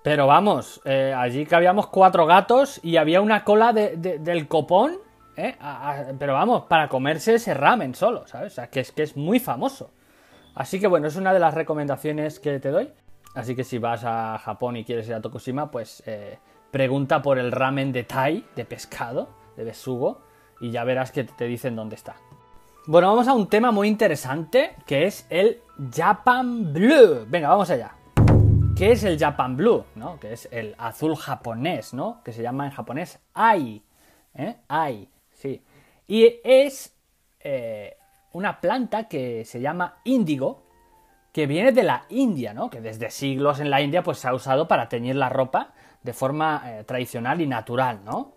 Pero 0.06 0.28
vamos, 0.28 0.80
eh, 0.84 1.12
allí 1.12 1.46
que 1.46 1.56
habíamos 1.56 1.88
cuatro 1.88 2.26
gatos 2.26 2.78
y 2.84 2.96
había 2.96 3.20
una 3.20 3.42
cola 3.42 3.72
del 3.72 4.46
copón, 4.46 4.98
¿eh? 5.36 5.56
pero 6.16 6.32
vamos, 6.32 6.66
para 6.66 6.88
comerse 6.88 7.34
ese 7.34 7.54
ramen 7.54 7.92
solo, 7.92 8.24
¿sabes? 8.28 8.52
O 8.52 8.54
sea, 8.54 8.70
que 8.70 8.78
es, 8.78 8.92
que 8.92 9.02
es 9.02 9.16
muy 9.16 9.40
famoso. 9.40 9.90
Así 10.54 10.78
que 10.78 10.86
bueno, 10.86 11.08
es 11.08 11.16
una 11.16 11.34
de 11.34 11.40
las 11.40 11.54
recomendaciones 11.54 12.38
que 12.38 12.60
te 12.60 12.70
doy. 12.70 12.88
Así 13.34 13.56
que 13.56 13.64
si 13.64 13.78
vas 13.78 14.04
a 14.04 14.38
Japón 14.38 14.76
y 14.76 14.84
quieres 14.84 15.08
ir 15.08 15.14
a 15.14 15.20
Tokushima, 15.20 15.72
pues 15.72 16.04
eh, 16.06 16.38
pregunta 16.70 17.20
por 17.20 17.40
el 17.40 17.50
ramen 17.50 17.90
de 17.90 18.04
Tai, 18.04 18.46
de 18.54 18.64
pescado, 18.64 19.30
de 19.56 19.64
besugo, 19.64 20.20
y 20.60 20.70
ya 20.70 20.84
verás 20.84 21.10
que 21.10 21.24
te 21.24 21.46
dicen 21.46 21.74
dónde 21.74 21.96
está. 21.96 22.14
Bueno, 22.86 23.08
vamos 23.08 23.26
a 23.26 23.32
un 23.32 23.48
tema 23.48 23.72
muy 23.72 23.88
interesante 23.88 24.76
que 24.86 25.06
es 25.06 25.26
el 25.30 25.62
Japan 25.92 26.72
Blue. 26.72 27.26
Venga, 27.28 27.48
vamos 27.48 27.70
allá. 27.70 27.96
¿Qué 28.76 28.92
es 28.92 29.04
el 29.04 29.18
Japan 29.18 29.56
Blue? 29.56 29.86
¿no? 29.94 30.20
Que 30.20 30.34
es 30.34 30.50
el 30.52 30.74
azul 30.76 31.16
japonés, 31.16 31.94
¿no? 31.94 32.20
Que 32.22 32.32
se 32.32 32.42
llama 32.42 32.66
en 32.66 32.72
japonés 32.72 33.18
Ai. 33.32 33.82
¿eh? 34.34 34.56
Ai, 34.68 35.08
sí. 35.32 35.64
Y 36.06 36.40
es 36.44 36.94
eh, 37.40 37.96
una 38.32 38.60
planta 38.60 39.08
que 39.08 39.46
se 39.46 39.62
llama 39.62 39.96
índigo, 40.04 40.64
que 41.32 41.46
viene 41.46 41.72
de 41.72 41.84
la 41.84 42.04
India, 42.10 42.52
¿no? 42.52 42.68
Que 42.68 42.82
desde 42.82 43.10
siglos 43.10 43.60
en 43.60 43.70
la 43.70 43.80
India 43.80 44.02
pues 44.02 44.18
se 44.18 44.28
ha 44.28 44.34
usado 44.34 44.68
para 44.68 44.90
teñir 44.90 45.16
la 45.16 45.30
ropa 45.30 45.72
de 46.02 46.12
forma 46.12 46.62
eh, 46.66 46.84
tradicional 46.84 47.40
y 47.40 47.46
natural, 47.46 48.04
¿no? 48.04 48.36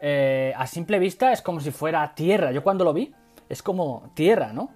a 0.00 0.66
simple 0.68 1.00
vista 1.00 1.32
es 1.32 1.42
como 1.42 1.58
si 1.58 1.72
fuera 1.72 2.14
tierra. 2.14 2.52
Yo 2.52 2.62
cuando 2.62 2.84
lo 2.84 2.92
vi 2.92 3.12
es 3.48 3.64
como 3.64 4.12
tierra, 4.14 4.52
¿no? 4.52 4.70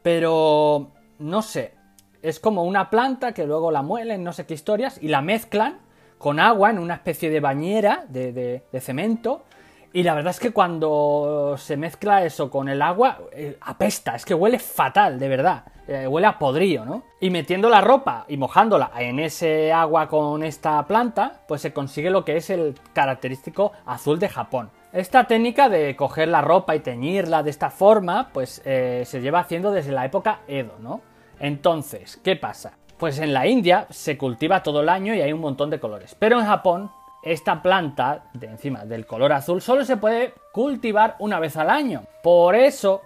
Pero, 0.00 0.92
no 1.18 1.42
sé, 1.42 1.74
es 2.22 2.40
como 2.40 2.64
una 2.64 2.90
planta 2.90 3.32
que 3.32 3.46
luego 3.46 3.70
la 3.70 3.82
muelen, 3.82 4.24
no 4.24 4.32
sé 4.32 4.46
qué 4.46 4.54
historias, 4.54 4.98
y 5.00 5.08
la 5.08 5.22
mezclan 5.22 5.78
con 6.18 6.38
agua 6.38 6.70
en 6.70 6.78
una 6.78 6.94
especie 6.94 7.30
de 7.30 7.40
bañera 7.40 8.04
de, 8.08 8.62
cemento. 8.80 9.44
Y 9.92 10.04
la 10.04 10.14
verdad 10.14 10.30
es 10.30 10.38
que 10.38 10.52
cuando 10.52 11.56
se 11.58 11.76
mezcla 11.76 12.24
eso 12.24 12.50
con 12.50 12.68
el 12.68 12.80
agua, 12.80 13.18
eh, 13.32 13.56
apesta, 13.60 14.14
es 14.14 14.24
que 14.24 14.34
huele 14.34 14.58
fatal, 14.58 15.18
de 15.18 15.28
verdad. 15.28 15.64
Eh, 15.88 16.06
huele 16.06 16.28
a 16.28 16.38
podrío, 16.38 16.84
¿no? 16.84 17.02
Y 17.20 17.30
metiendo 17.30 17.68
la 17.68 17.80
ropa 17.80 18.24
y 18.28 18.36
mojándola 18.36 18.92
en 18.98 19.18
ese 19.18 19.72
agua 19.72 20.06
con 20.06 20.44
esta 20.44 20.86
planta, 20.86 21.40
pues 21.48 21.62
se 21.62 21.72
consigue 21.72 22.10
lo 22.10 22.24
que 22.24 22.36
es 22.36 22.50
el 22.50 22.74
característico 22.92 23.72
azul 23.86 24.20
de 24.20 24.28
Japón. 24.28 24.70
Esta 24.92 25.24
técnica 25.24 25.68
de 25.68 25.96
coger 25.96 26.28
la 26.28 26.42
ropa 26.42 26.76
y 26.76 26.80
teñirla 26.80 27.42
de 27.42 27.50
esta 27.50 27.70
forma, 27.70 28.28
pues 28.32 28.62
eh, 28.64 29.02
se 29.06 29.20
lleva 29.20 29.40
haciendo 29.40 29.72
desde 29.72 29.90
la 29.90 30.04
época 30.04 30.40
Edo, 30.46 30.76
¿no? 30.78 31.00
Entonces, 31.40 32.20
¿qué 32.22 32.36
pasa? 32.36 32.78
Pues 32.98 33.18
en 33.18 33.32
la 33.32 33.46
India 33.46 33.86
se 33.90 34.18
cultiva 34.18 34.62
todo 34.62 34.82
el 34.82 34.88
año 34.90 35.14
y 35.14 35.22
hay 35.22 35.32
un 35.32 35.40
montón 35.40 35.70
de 35.70 35.80
colores. 35.80 36.14
Pero 36.18 36.38
en 36.38 36.46
Japón, 36.46 36.90
esta 37.22 37.62
planta, 37.62 38.24
de 38.34 38.46
encima 38.46 38.84
del 38.84 39.06
color 39.06 39.32
azul, 39.32 39.62
solo 39.62 39.84
se 39.84 39.96
puede 39.96 40.34
cultivar 40.52 41.16
una 41.18 41.40
vez 41.40 41.56
al 41.56 41.70
año. 41.70 42.04
Por 42.22 42.54
eso 42.54 43.02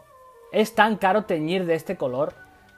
es 0.53 0.75
tan 0.75 0.97
caro 0.97 1.23
teñir 1.23 1.65
de 1.65 1.75
este 1.75 1.97
color 1.97 2.35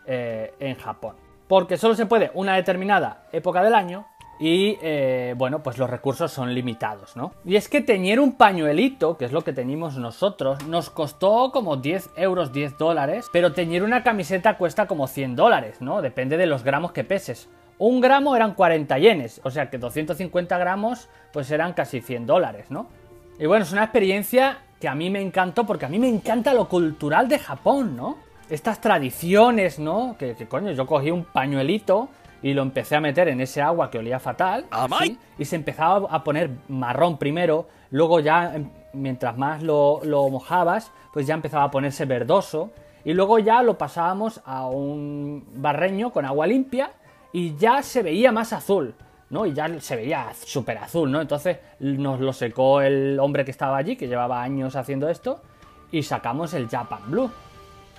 eh, 0.06 0.54
en 0.60 0.76
Japón. 0.76 1.16
Porque 1.48 1.78
solo 1.78 1.94
se 1.94 2.06
puede 2.06 2.30
una 2.34 2.54
determinada 2.54 3.26
época 3.32 3.62
del 3.62 3.74
año 3.74 4.06
y 4.38 4.78
eh, 4.82 5.34
bueno, 5.36 5.62
pues 5.62 5.78
los 5.78 5.88
recursos 5.88 6.30
son 6.30 6.54
limitados, 6.54 7.16
¿no? 7.16 7.32
Y 7.44 7.56
es 7.56 7.68
que 7.68 7.80
teñir 7.80 8.20
un 8.20 8.32
pañuelito, 8.32 9.16
que 9.16 9.24
es 9.24 9.32
lo 9.32 9.42
que 9.42 9.52
teníamos 9.52 9.96
nosotros, 9.96 10.66
nos 10.66 10.90
costó 10.90 11.50
como 11.52 11.76
10 11.76 12.10
euros, 12.16 12.52
10 12.52 12.76
dólares, 12.76 13.26
pero 13.32 13.52
teñir 13.52 13.82
una 13.82 14.02
camiseta 14.02 14.58
cuesta 14.58 14.86
como 14.86 15.06
100 15.06 15.36
dólares, 15.36 15.80
¿no? 15.80 16.02
Depende 16.02 16.36
de 16.36 16.46
los 16.46 16.64
gramos 16.64 16.92
que 16.92 17.04
peses. 17.04 17.48
Un 17.78 18.00
gramo 18.00 18.36
eran 18.36 18.54
40 18.54 18.98
yenes, 18.98 19.40
o 19.44 19.50
sea 19.50 19.70
que 19.70 19.78
250 19.78 20.56
gramos 20.58 21.08
pues 21.32 21.50
eran 21.50 21.72
casi 21.72 22.00
100 22.00 22.26
dólares, 22.26 22.66
¿no? 22.70 22.88
Y 23.38 23.46
bueno, 23.46 23.64
es 23.64 23.72
una 23.72 23.84
experiencia 23.84 24.58
que 24.80 24.88
a 24.88 24.94
mí 24.94 25.10
me 25.10 25.20
encantó 25.20 25.66
porque 25.66 25.86
a 25.86 25.88
mí 25.88 25.98
me 25.98 26.08
encanta 26.08 26.52
lo 26.52 26.68
cultural 26.68 27.28
de 27.28 27.38
Japón, 27.38 27.96
¿no? 27.96 28.18
Estas 28.48 28.80
tradiciones, 28.80 29.78
¿no? 29.78 30.16
Que, 30.18 30.34
que 30.34 30.46
coño, 30.46 30.72
yo 30.72 30.86
cogí 30.86 31.10
un 31.10 31.24
pañuelito 31.24 32.08
y 32.42 32.54
lo 32.54 32.62
empecé 32.62 32.96
a 32.96 33.00
meter 33.00 33.28
en 33.28 33.40
ese 33.40 33.62
agua 33.62 33.90
que 33.90 33.98
olía 33.98 34.18
fatal. 34.18 34.66
Y 35.38 35.44
se 35.44 35.56
empezaba 35.56 36.08
a 36.10 36.24
poner 36.24 36.50
marrón 36.68 37.18
primero, 37.18 37.66
luego 37.90 38.20
ya 38.20 38.54
em, 38.54 38.70
mientras 38.92 39.36
más 39.36 39.62
lo, 39.62 40.00
mojabas, 40.30 40.92
pues 41.12 41.26
ya 41.26 41.34
empezaba 41.34 41.64
a 41.64 41.70
ponerse 41.70 42.04
verdoso. 42.04 42.70
Y 43.04 43.14
luego 43.14 43.38
ya 43.38 43.62
lo 43.62 43.78
pasábamos 43.78 44.40
a 44.44 44.66
un 44.66 45.44
barreño 45.54 46.10
con 46.10 46.24
agua 46.24 46.46
limpia 46.46 46.90
y 47.32 47.56
ya 47.56 47.82
se 47.82 48.02
veía 48.02 48.32
más 48.32 48.52
azul, 48.52 48.94
¿no? 49.30 49.46
Y 49.46 49.52
ya 49.52 49.80
se 49.80 49.94
veía 49.94 50.28
súper 50.34 50.78
azul, 50.78 51.10
¿no? 51.10 51.20
Entonces 51.20 51.58
nos 51.78 52.20
lo 52.20 52.32
secó 52.32 52.80
el 52.80 53.18
hombre 53.20 53.44
que 53.44 53.52
estaba 53.52 53.76
allí, 53.76 53.96
que 53.96 54.08
llevaba 54.08 54.42
años 54.42 54.74
haciendo 54.74 55.08
esto, 55.08 55.40
y 55.92 56.02
sacamos 56.02 56.52
el 56.54 56.68
Japan 56.68 57.02
Blue. 57.06 57.30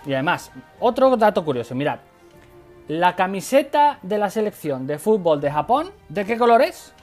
Y 0.06 0.14
además, 0.14 0.52
otro 0.80 1.16
dato 1.16 1.44
curioso, 1.44 1.74
mirad, 1.74 2.00
la 2.88 3.16
camiseta 3.16 4.00
de 4.02 4.18
la 4.18 4.30
selección 4.30 4.88
de 4.88 4.98
fútbol 4.98 5.42
de 5.42 5.52
Japón, 5.52 5.92
¿de 6.08 6.26
qué 6.26 6.38
color 6.38 6.62
es? 6.62 6.94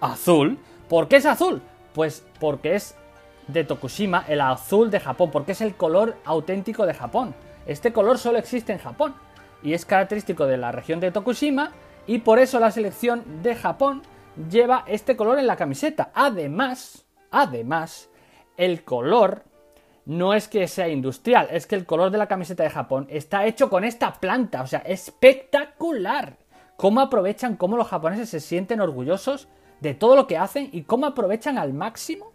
Azul. 0.00 0.58
¿Por 0.88 1.08
qué 1.08 1.16
es 1.16 1.26
azul? 1.26 1.62
Pues 1.92 2.26
porque 2.40 2.74
es 2.74 2.96
de 3.48 3.64
Tokushima, 3.64 4.24
el 4.28 4.40
azul 4.40 4.90
de 4.90 5.00
Japón, 5.00 5.30
porque 5.30 5.52
es 5.52 5.60
el 5.60 5.74
color 5.74 6.16
auténtico 6.24 6.86
de 6.86 6.94
Japón. 6.94 7.34
Este 7.66 7.92
color 7.92 8.18
solo 8.18 8.38
existe 8.38 8.72
en 8.72 8.78
Japón 8.78 9.14
y 9.62 9.74
es 9.74 9.84
característico 9.84 10.46
de 10.46 10.56
la 10.56 10.72
región 10.72 10.98
de 11.00 11.12
Tokushima 11.12 11.72
y 12.06 12.18
por 12.18 12.38
eso 12.38 12.58
la 12.58 12.70
selección 12.70 13.42
de 13.42 13.54
Japón 13.54 14.02
lleva 14.50 14.84
este 14.86 15.16
color 15.16 15.38
en 15.38 15.46
la 15.46 15.56
camiseta. 15.56 16.10
Además, 16.14 17.04
además, 17.30 18.08
el 18.56 18.82
color 18.82 19.44
no 20.04 20.34
es 20.34 20.48
que 20.48 20.66
sea 20.66 20.88
industrial, 20.88 21.48
es 21.50 21.66
que 21.66 21.74
el 21.74 21.86
color 21.86 22.10
de 22.10 22.18
la 22.18 22.26
camiseta 22.26 22.62
de 22.62 22.70
Japón 22.70 23.06
está 23.08 23.46
hecho 23.46 23.70
con 23.70 23.84
esta 23.84 24.14
planta, 24.14 24.62
o 24.62 24.66
sea, 24.66 24.80
espectacular. 24.80 26.36
Cómo 26.76 27.00
aprovechan, 27.00 27.56
cómo 27.56 27.76
los 27.76 27.88
japoneses 27.88 28.28
se 28.28 28.40
sienten 28.40 28.80
orgullosos 28.80 29.48
de 29.80 29.94
todo 29.94 30.16
lo 30.16 30.26
que 30.26 30.38
hacen 30.38 30.68
y 30.72 30.82
cómo 30.82 31.06
aprovechan 31.06 31.58
al 31.58 31.72
máximo 31.72 32.32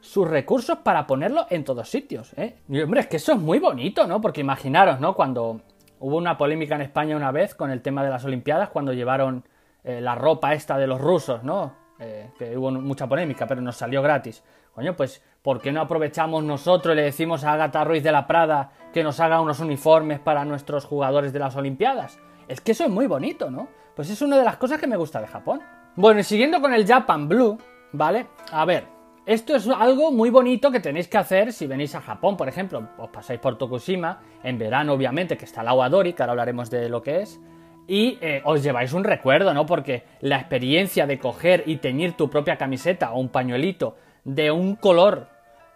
sus 0.00 0.28
recursos 0.28 0.78
para 0.78 1.06
ponerlo 1.06 1.46
en 1.50 1.64
todos 1.64 1.88
sitios, 1.88 2.32
¿eh? 2.36 2.56
Y 2.68 2.80
hombre, 2.80 3.00
es 3.00 3.06
que 3.08 3.16
eso 3.16 3.32
es 3.32 3.38
muy 3.38 3.58
bonito, 3.58 4.06
¿no? 4.06 4.20
Porque 4.20 4.40
imaginaros, 4.40 5.00
¿no? 5.00 5.14
Cuando 5.14 5.60
hubo 5.98 6.16
una 6.16 6.38
polémica 6.38 6.76
en 6.76 6.82
España 6.82 7.16
una 7.16 7.32
vez 7.32 7.54
con 7.54 7.70
el 7.70 7.82
tema 7.82 8.04
de 8.04 8.10
las 8.10 8.24
Olimpiadas, 8.24 8.68
cuando 8.70 8.92
llevaron 8.92 9.44
eh, 9.82 10.00
la 10.00 10.14
ropa 10.14 10.54
esta 10.54 10.78
de 10.78 10.86
los 10.86 11.00
rusos, 11.00 11.42
¿no? 11.42 11.74
Eh, 11.98 12.30
que 12.38 12.56
hubo 12.56 12.70
mucha 12.70 13.08
polémica, 13.08 13.46
pero 13.46 13.60
nos 13.60 13.76
salió 13.76 14.02
gratis. 14.02 14.44
Coño, 14.72 14.94
pues, 14.94 15.20
¿por 15.42 15.60
qué 15.60 15.72
no 15.72 15.80
aprovechamos 15.80 16.44
nosotros 16.44 16.94
y 16.94 16.96
le 16.96 17.02
decimos 17.02 17.44
a 17.44 17.52
Agatha 17.52 17.84
Ruiz 17.84 18.02
de 18.02 18.12
la 18.12 18.26
Prada 18.26 18.72
que 18.92 19.02
nos 19.02 19.20
haga 19.20 19.40
unos 19.40 19.60
uniformes 19.60 20.18
para 20.18 20.44
nuestros 20.44 20.84
jugadores 20.84 21.32
de 21.32 21.38
las 21.38 21.56
Olimpiadas? 21.56 22.18
Es 22.48 22.60
que 22.60 22.72
eso 22.72 22.84
es 22.84 22.90
muy 22.90 23.06
bonito, 23.06 23.50
¿no? 23.50 23.68
Pues 23.94 24.10
es 24.10 24.22
una 24.22 24.36
de 24.36 24.44
las 24.44 24.56
cosas 24.56 24.80
que 24.80 24.86
me 24.86 24.96
gusta 24.96 25.20
de 25.20 25.26
Japón. 25.26 25.60
Bueno, 25.96 26.20
y 26.20 26.24
siguiendo 26.24 26.60
con 26.60 26.72
el 26.72 26.86
Japan 26.86 27.28
Blue, 27.28 27.58
¿vale? 27.92 28.26
A 28.52 28.64
ver, 28.64 28.86
esto 29.26 29.54
es 29.54 29.68
algo 29.68 30.10
muy 30.10 30.30
bonito 30.30 30.70
que 30.70 30.80
tenéis 30.80 31.08
que 31.08 31.18
hacer 31.18 31.52
si 31.52 31.66
venís 31.66 31.94
a 31.94 32.00
Japón, 32.00 32.36
por 32.36 32.48
ejemplo. 32.48 32.88
Os 32.96 33.10
pasáis 33.10 33.38
por 33.38 33.58
Tokushima, 33.58 34.20
en 34.42 34.56
verano 34.56 34.94
obviamente, 34.94 35.36
que 35.36 35.44
está 35.44 35.60
el 35.60 35.68
agua 35.68 35.90
Dori, 35.90 36.14
que 36.14 36.22
ahora 36.22 36.32
hablaremos 36.32 36.70
de 36.70 36.88
lo 36.88 37.02
que 37.02 37.20
es. 37.20 37.38
Y 37.86 38.16
eh, 38.22 38.40
os 38.44 38.62
lleváis 38.62 38.94
un 38.94 39.04
recuerdo, 39.04 39.52
¿no? 39.52 39.66
Porque 39.66 40.04
la 40.20 40.36
experiencia 40.36 41.06
de 41.06 41.18
coger 41.18 41.64
y 41.66 41.76
teñir 41.76 42.12
tu 42.12 42.30
propia 42.30 42.56
camiseta 42.56 43.12
o 43.12 43.20
un 43.20 43.28
pañuelito 43.28 43.96
de 44.24 44.50
un 44.50 44.76
color 44.76 45.28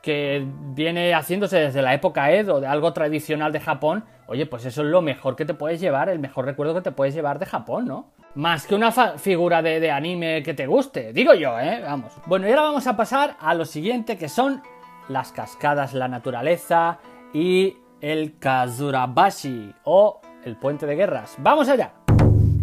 que 0.02 0.44
viene 0.74 1.14
haciéndose 1.14 1.58
desde 1.58 1.80
la 1.80 1.94
época 1.94 2.32
Edo, 2.32 2.60
de 2.60 2.66
algo 2.66 2.92
tradicional 2.92 3.52
de 3.52 3.60
Japón, 3.60 4.04
oye, 4.26 4.46
pues 4.46 4.64
eso 4.66 4.82
es 4.82 4.88
lo 4.88 5.00
mejor 5.00 5.36
que 5.36 5.44
te 5.44 5.54
puedes 5.54 5.80
llevar, 5.80 6.08
el 6.08 6.18
mejor 6.18 6.44
recuerdo 6.44 6.74
que 6.74 6.82
te 6.82 6.90
puedes 6.90 7.14
llevar 7.14 7.38
de 7.38 7.46
Japón, 7.46 7.86
¿no? 7.86 8.10
Más 8.34 8.66
que 8.66 8.74
una 8.74 8.90
figura 8.90 9.62
de, 9.62 9.90
anime 9.90 10.42
que 10.42 10.54
te 10.54 10.66
guste, 10.66 11.12
digo 11.12 11.34
yo, 11.34 11.58
¿eh? 11.60 11.82
Vamos. 11.84 12.12
Bueno, 12.26 12.46
y 12.48 12.50
ahora 12.50 12.62
vamos 12.62 12.86
a 12.86 12.96
pasar 12.96 13.36
a 13.38 13.54
lo 13.54 13.64
siguiente, 13.64 14.16
que 14.16 14.28
son 14.28 14.62
las 15.08 15.32
cascadas, 15.32 15.94
la 15.94 16.08
naturaleza 16.08 16.98
y 17.32 17.76
el 18.00 18.38
Kazurabashi, 18.38 19.74
o 19.84 20.20
el 20.44 20.56
puente 20.56 20.86
de 20.86 20.96
guerras. 20.96 21.36
¡Vamos 21.38 21.68
allá! 21.68 21.92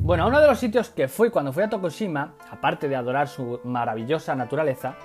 Bueno, 0.01 0.27
uno 0.27 0.41
de 0.41 0.47
los 0.47 0.59
sitios 0.59 0.89
que 0.89 1.07
fui 1.07 1.29
cuando 1.29 1.53
fui 1.53 1.61
a 1.61 1.69
Tokushima, 1.69 2.33
aparte 2.49 2.89
de 2.89 2.95
adorar 2.95 3.27
su 3.27 3.59
maravillosa 3.63 4.33
naturaleza, 4.35 4.95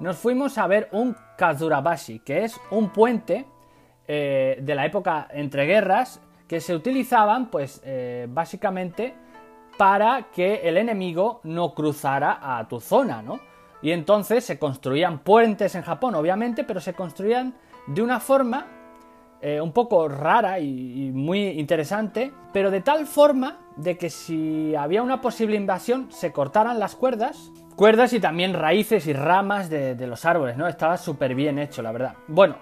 nos 0.00 0.16
fuimos 0.16 0.58
a 0.58 0.66
ver 0.66 0.88
un 0.92 1.16
Kazurabashi, 1.36 2.20
que 2.20 2.44
es 2.44 2.60
un 2.70 2.90
puente 2.90 3.46
eh, 4.06 4.58
de 4.60 4.74
la 4.74 4.86
época 4.86 5.28
entre 5.30 5.64
guerras 5.64 6.20
que 6.48 6.60
se 6.60 6.74
utilizaban, 6.74 7.50
pues, 7.50 7.80
eh, 7.84 8.26
básicamente 8.28 9.14
para 9.78 10.30
que 10.34 10.56
el 10.64 10.76
enemigo 10.76 11.40
no 11.44 11.74
cruzara 11.74 12.58
a 12.58 12.68
tu 12.68 12.78
zona, 12.78 13.22
¿no? 13.22 13.40
Y 13.80 13.90
entonces 13.90 14.44
se 14.44 14.58
construían 14.58 15.20
puentes 15.20 15.74
en 15.74 15.82
Japón, 15.82 16.14
obviamente, 16.14 16.62
pero 16.62 16.80
se 16.80 16.94
construían 16.94 17.54
de 17.86 18.02
una 18.02 18.20
forma 18.20 18.66
eh, 19.40 19.60
un 19.60 19.72
poco 19.72 20.08
rara 20.08 20.60
y, 20.60 21.10
muy 21.12 21.48
interesante, 21.48 22.32
pero 22.52 22.70
de 22.70 22.80
tal 22.80 23.06
forma 23.06 23.58
de 23.76 23.98
que 23.98 24.08
si 24.08 24.74
había 24.76 25.02
una 25.02 25.20
posible 25.20 25.56
invasión 25.56 26.12
se 26.12 26.30
cortaran 26.30 26.78
las 26.78 26.94
cuerdas 26.94 27.50
cuerdas 27.82 28.12
y 28.12 28.20
también 28.20 28.54
raíces 28.54 29.08
y 29.08 29.12
ramas 29.12 29.68
de, 29.68 29.96
los 30.06 30.24
árboles, 30.24 30.56
¿no? 30.56 30.68
Estaba 30.68 30.96
súper 30.96 31.34
bien 31.34 31.58
hecho, 31.58 31.82
la 31.82 31.90
verdad. 31.90 32.14
Bueno, 32.28 32.54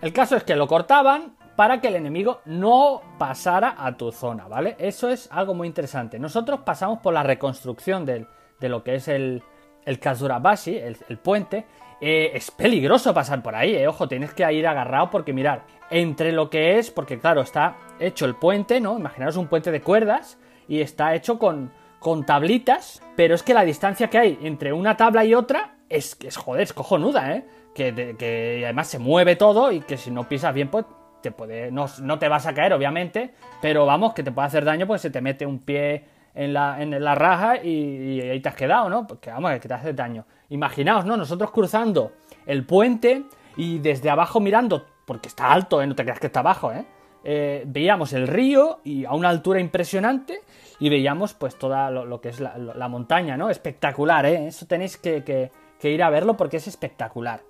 el 0.00 0.12
caso 0.12 0.36
es 0.36 0.44
que 0.44 0.54
lo 0.54 0.68
cortaban 0.68 1.34
para 1.56 1.80
que 1.80 1.88
el 1.88 1.96
enemigo 1.96 2.40
no 2.44 3.02
pasara 3.18 3.74
a 3.76 3.96
tu 3.96 4.12
zona, 4.12 4.46
¿vale? 4.46 4.76
Eso 4.78 5.08
es 5.08 5.28
algo 5.32 5.54
muy 5.54 5.66
interesante. 5.66 6.20
Nosotros 6.20 6.60
pasamos 6.64 7.00
por 7.00 7.12
la 7.12 7.24
reconstrucción 7.24 8.06
de 8.06 8.28
lo 8.60 8.84
que 8.84 8.94
es 8.94 9.08
el, 9.08 9.42
el 9.84 9.98
Kazurabashi, 9.98 10.76
el, 10.76 11.18
puente. 11.18 11.66
Eh, 12.00 12.30
es 12.34 12.52
peligroso 12.52 13.12
pasar 13.12 13.42
por 13.42 13.56
ahí, 13.56 13.74
eh. 13.74 13.88
ojo, 13.88 14.06
tienes 14.06 14.32
que 14.34 14.52
ir 14.52 14.68
agarrado 14.68 15.10
porque 15.10 15.32
mirar, 15.32 15.64
entre 15.90 16.30
lo 16.30 16.48
que 16.48 16.78
es, 16.78 16.92
porque 16.92 17.18
claro, 17.18 17.40
está 17.40 17.74
hecho 17.98 18.24
el 18.24 18.36
puente, 18.36 18.80
¿no? 18.80 18.96
Imaginaros 18.96 19.36
un 19.36 19.48
puente 19.48 19.72
de 19.72 19.80
cuerdas 19.80 20.38
y 20.68 20.80
está 20.80 21.16
hecho 21.16 21.40
con, 21.40 21.72
con 22.00 22.26
tablitas, 22.26 23.00
pero 23.14 23.36
es 23.36 23.44
que 23.44 23.54
la 23.54 23.64
distancia 23.64 24.10
que 24.10 24.18
hay 24.18 24.38
entre 24.42 24.72
una 24.72 24.96
tabla 24.96 25.24
y 25.24 25.34
otra 25.34 25.76
es, 25.88 26.16
es 26.24 26.36
joder, 26.36 26.62
es 26.62 26.72
cojonuda, 26.72 27.36
¿eh? 27.36 27.44
Que, 27.74 28.16
que 28.18 28.62
además 28.64 28.88
se 28.88 28.98
mueve 28.98 29.36
todo 29.36 29.70
y 29.70 29.80
que 29.80 29.96
si 29.96 30.10
no 30.10 30.28
pisas 30.28 30.52
bien, 30.52 30.68
pues 30.68 30.86
te 31.20 31.30
puede, 31.30 31.70
no, 31.70 31.86
te 32.18 32.28
vas 32.28 32.46
a 32.46 32.54
caer, 32.54 32.72
obviamente, 32.72 33.32
pero 33.60 33.86
vamos, 33.86 34.14
que 34.14 34.22
te 34.22 34.32
puede 34.32 34.48
hacer 34.48 34.64
daño, 34.64 34.86
pues 34.86 35.02
se 35.02 35.10
te 35.10 35.20
mete 35.20 35.46
un 35.46 35.58
pie 35.60 36.04
en 36.34 36.52
la, 36.52 36.82
en 36.82 37.02
la 37.02 37.14
raja 37.14 37.62
y, 37.62 38.20
ahí 38.20 38.40
te 38.40 38.48
has 38.48 38.54
quedado, 38.54 38.88
¿no? 38.88 39.06
Porque 39.06 39.30
vamos, 39.30 39.52
que 39.60 39.68
te 39.68 39.74
hace 39.74 39.92
daño. 39.92 40.24
Imaginaos, 40.48 41.04
¿no? 41.04 41.16
Nosotros 41.16 41.50
cruzando 41.50 42.12
el 42.46 42.64
puente 42.64 43.24
y 43.56 43.78
desde 43.78 44.10
abajo 44.10 44.40
mirando, 44.40 44.86
porque 45.04 45.28
está 45.28 45.52
alto, 45.52 45.82
¿eh? 45.82 45.86
No 45.86 45.94
te 45.94 46.02
creas 46.02 46.20
que 46.20 46.26
está 46.26 46.40
abajo, 46.40 46.72
¿eh? 46.72 46.84
Eh 47.24 47.64
veíamos 47.66 48.12
el 48.12 48.26
río 48.26 48.80
y 48.84 49.04
a 49.04 49.12
una 49.12 49.28
altura 49.28 49.60
impresionante 49.60 50.40
y 50.78 50.88
veíamos 50.88 51.34
pues 51.34 51.56
toda 51.56 51.90
lo, 51.90 52.20
que 52.20 52.30
es 52.30 52.40
la, 52.40 52.88
montaña, 52.88 53.36
¿no? 53.36 53.50
Espectacular, 53.50 54.24
¿eh? 54.26 54.46
Eso 54.46 54.66
tenéis 54.66 54.96
que, 54.96 55.50
ir 55.82 56.02
a 56.02 56.10
verlo 56.10 56.36
porque 56.36 56.56
es 56.56 56.66
espectacular. 56.66 57.42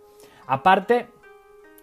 Aparte, 0.49 1.09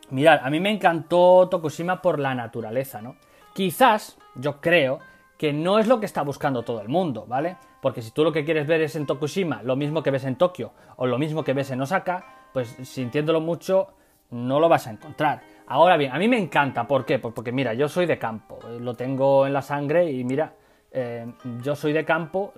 mirad, 0.10 0.42
a 0.44 0.50
mí 0.50 0.60
me 0.60 0.72
encantó 0.72 1.48
Tokushima 1.50 2.02
por 2.02 2.20
la 2.20 2.36
naturaleza, 2.36 3.02
¿no? 3.02 3.16
Quizás, 3.54 4.18
yo 4.36 4.60
creo, 4.60 5.00
que 5.38 5.54
no 5.54 5.80
es 5.80 5.88
lo 5.88 6.00
que 6.00 6.06
está 6.06 6.24
buscando 6.24 6.64
todo 6.64 6.82
el 6.82 6.90
mundo, 6.90 7.26
¿vale? 7.28 7.58
Porque 7.82 8.02
si 8.02 8.12
tú 8.12 8.24
lo 8.24 8.34
que 8.34 8.44
quieres 8.44 8.68
ver 8.68 8.82
es 8.82 8.96
en 8.96 9.06
Tokushima 9.06 9.62
lo 9.64 9.76
mismo 9.76 10.04
que 10.04 10.12
ves 10.12 10.26
en 10.26 10.36
Tokio 10.36 10.74
o 10.96 11.06
lo 11.06 11.18
mismo 11.18 11.44
que 11.44 11.54
ves 11.54 11.72
en 11.72 11.82
Osaka, 11.82 12.26
pues 12.54 12.76
sintiéndolo 12.84 13.40
mucho 13.40 13.88
no 14.32 14.60
lo 14.60 14.68
vas 14.68 14.88
a 14.88 14.92
encontrar. 14.92 15.42
Ahora 15.70 15.98
bien, 15.98 16.14
a 16.14 16.18
mí 16.18 16.30
me 16.30 16.38
encanta, 16.38 16.88
¿por 16.88 17.06
qué? 17.06 17.20
Pues 17.20 17.34
porque 17.34 17.52
mira, 17.52 17.74
yo 17.74 17.90
soy 17.90 18.06
de 18.06 18.18
campo, 18.18 18.58
lo 18.80 18.96
tengo 18.96 19.46
en 19.46 19.52
la 19.52 19.62
sangre 19.62 20.10
y 20.10 20.24
mira, 20.24 20.54
eh, 20.92 21.26
yo 21.62 21.76
soy 21.76 21.92
de 21.92 22.06
campo, 22.06 22.54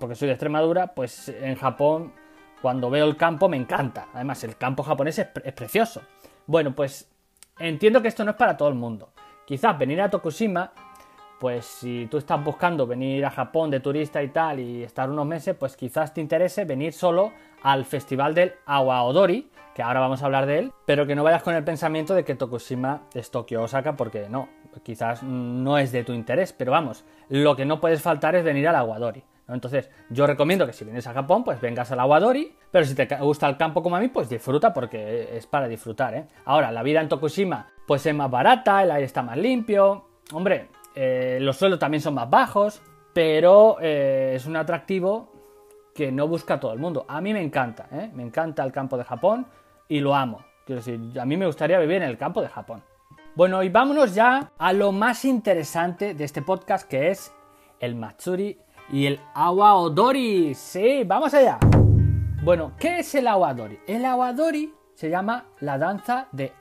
porque 0.00 0.14
soy 0.14 0.28
de 0.28 0.34
Extremadura, 0.34 0.94
pues 0.94 1.28
en 1.28 1.56
Japón, 1.56 2.12
cuando 2.62 2.88
veo 2.88 3.06
el 3.06 3.16
campo 3.16 3.50
me 3.50 3.58
encanta. 3.58 4.08
Además, 4.14 4.42
el 4.44 4.56
campo 4.56 4.82
japonés 4.82 5.18
es, 5.18 5.52
precioso. 5.52 6.00
Bueno, 6.46 6.74
pues 6.74 7.06
entiendo 7.58 8.00
que 8.00 8.08
esto 8.08 8.24
no 8.24 8.30
es 8.30 8.36
para 8.38 8.56
todo 8.56 8.70
el 8.70 8.74
mundo. 8.74 9.10
Quizás 9.44 9.78
venir 9.78 10.00
a 10.00 10.08
Tokushima, 10.08 10.72
pues 11.38 11.66
si 11.66 12.08
tú 12.10 12.16
estás 12.16 12.42
buscando 12.42 12.86
venir 12.86 13.26
a 13.26 13.30
Japón 13.30 13.70
de 13.70 13.80
turista 13.80 14.22
y 14.22 14.28
tal 14.28 14.60
y 14.60 14.82
estar 14.82 15.10
unos 15.10 15.26
meses, 15.26 15.54
pues 15.54 15.76
quizás 15.76 16.14
te 16.14 16.22
interese 16.22 16.64
venir 16.64 16.94
solo 16.94 17.32
al 17.62 17.84
festival 17.84 18.34
del 18.34 18.54
Awaodori, 18.64 19.50
que 19.74 19.82
ahora 19.82 20.00
vamos 20.00 20.22
a 20.22 20.26
hablar 20.26 20.46
de 20.46 20.58
él, 20.58 20.72
pero 20.86 21.06
que 21.06 21.14
no 21.14 21.24
vayas 21.24 21.42
con 21.42 21.54
el 21.54 21.64
pensamiento 21.64 22.14
de 22.14 22.24
que 22.24 22.34
Tokushima 22.34 23.02
es 23.12 23.30
Tokio 23.30 23.62
Osaka, 23.62 23.96
porque 23.96 24.28
no, 24.28 24.48
quizás 24.82 25.22
no 25.22 25.78
es 25.78 25.92
de 25.92 26.04
tu 26.04 26.12
interés, 26.12 26.52
pero 26.52 26.72
vamos, 26.72 27.04
lo 27.28 27.56
que 27.56 27.64
no 27.64 27.80
puedes 27.80 28.00
faltar 28.00 28.36
es 28.36 28.44
venir 28.44 28.68
al 28.68 28.76
Awadori. 28.76 29.24
Entonces, 29.46 29.90
yo 30.08 30.26
recomiendo 30.26 30.66
que 30.66 30.72
si 30.72 30.84
vienes 30.84 31.06
a 31.06 31.12
Japón, 31.12 31.44
pues 31.44 31.60
vengas 31.60 31.92
al 31.92 32.00
Awadori, 32.00 32.56
pero 32.70 32.86
si 32.86 32.94
te 32.94 33.04
gusta 33.16 33.46
el 33.46 33.58
campo 33.58 33.82
como 33.82 33.96
a 33.96 34.00
mí, 34.00 34.08
pues 34.08 34.28
disfruta 34.28 34.72
porque 34.72 35.36
es 35.36 35.46
para 35.46 35.68
disfrutar, 35.68 36.14
¿eh? 36.14 36.26
Ahora, 36.46 36.72
la 36.72 36.82
vida 36.82 37.02
en 37.02 37.08
Tokushima, 37.08 37.68
pues 37.86 38.06
es 38.06 38.14
más 38.14 38.30
barata, 38.30 38.82
el 38.82 38.90
aire 38.90 39.04
está 39.04 39.22
más 39.22 39.36
limpio, 39.36 40.06
hombre, 40.32 40.68
eh, 40.94 41.38
los 41.40 41.56
sueldos 41.56 41.78
también 41.78 42.00
son 42.00 42.14
más 42.14 42.30
bajos, 42.30 42.80
pero 43.12 43.76
eh, 43.80 44.32
es 44.36 44.46
un 44.46 44.56
atractivo 44.56 45.30
que 45.94 46.10
no 46.10 46.26
busca 46.26 46.58
todo 46.58 46.72
el 46.72 46.78
mundo. 46.78 47.04
A 47.08 47.20
mí 47.20 47.32
me 47.32 47.42
encanta, 47.42 47.86
¿eh? 47.92 48.10
me 48.14 48.22
encanta 48.22 48.64
el 48.64 48.72
campo 48.72 48.96
de 48.96 49.04
Japón 49.04 49.46
y 49.88 50.00
lo 50.00 50.14
amo. 50.14 50.44
Quiero 50.64 50.80
decir, 50.80 51.20
a 51.20 51.24
mí 51.24 51.36
me 51.36 51.46
gustaría 51.46 51.78
vivir 51.78 51.96
en 51.96 52.08
el 52.08 52.18
campo 52.18 52.40
de 52.40 52.48
Japón. 52.48 52.82
Bueno, 53.34 53.62
y 53.62 53.68
vámonos 53.68 54.14
ya 54.14 54.52
a 54.56 54.72
lo 54.72 54.92
más 54.92 55.24
interesante 55.24 56.14
de 56.14 56.24
este 56.24 56.40
podcast, 56.40 56.88
que 56.88 57.10
es 57.10 57.34
el 57.80 57.96
Matsuri 57.96 58.58
y 58.90 59.06
el 59.06 59.20
Awaodori. 59.34 60.54
Sí, 60.54 61.02
vamos 61.04 61.34
allá. 61.34 61.58
Bueno, 62.42 62.72
¿qué 62.78 62.98
es 62.98 63.14
el 63.14 63.26
Awadori? 63.26 63.80
El 63.86 64.04
Awadori 64.04 64.74
se 64.94 65.08
llama 65.08 65.46
la 65.60 65.78
danza 65.78 66.28
de 66.30 66.52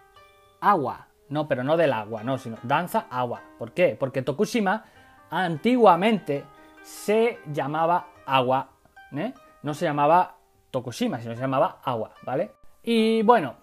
agua. 0.62 1.08
No, 1.30 1.48
pero 1.48 1.63
no 1.63 1.77
del 1.77 1.94
agua, 1.94 2.24
no, 2.24 2.38
sino 2.38 2.58
danza 2.63 3.08
agua. 3.10 3.42
¿Por 3.60 3.74
qué? 3.74 3.98
Porque 4.00 4.22
Tokushima 4.22 4.86
antiguamente 5.30 6.46
se 6.82 7.39
llamaba 7.51 8.08
agua, 8.25 8.70
¿eh? 9.12 9.34
No 9.62 9.74
se 9.74 9.86
llamaba 9.86 10.36
Tokushima, 10.72 11.20
sino 11.20 11.36
se 11.36 11.42
llamaba 11.42 11.80
agua, 11.84 12.12
¿vale? 12.24 12.51
Y 12.84 13.22
bueno, 13.24 13.56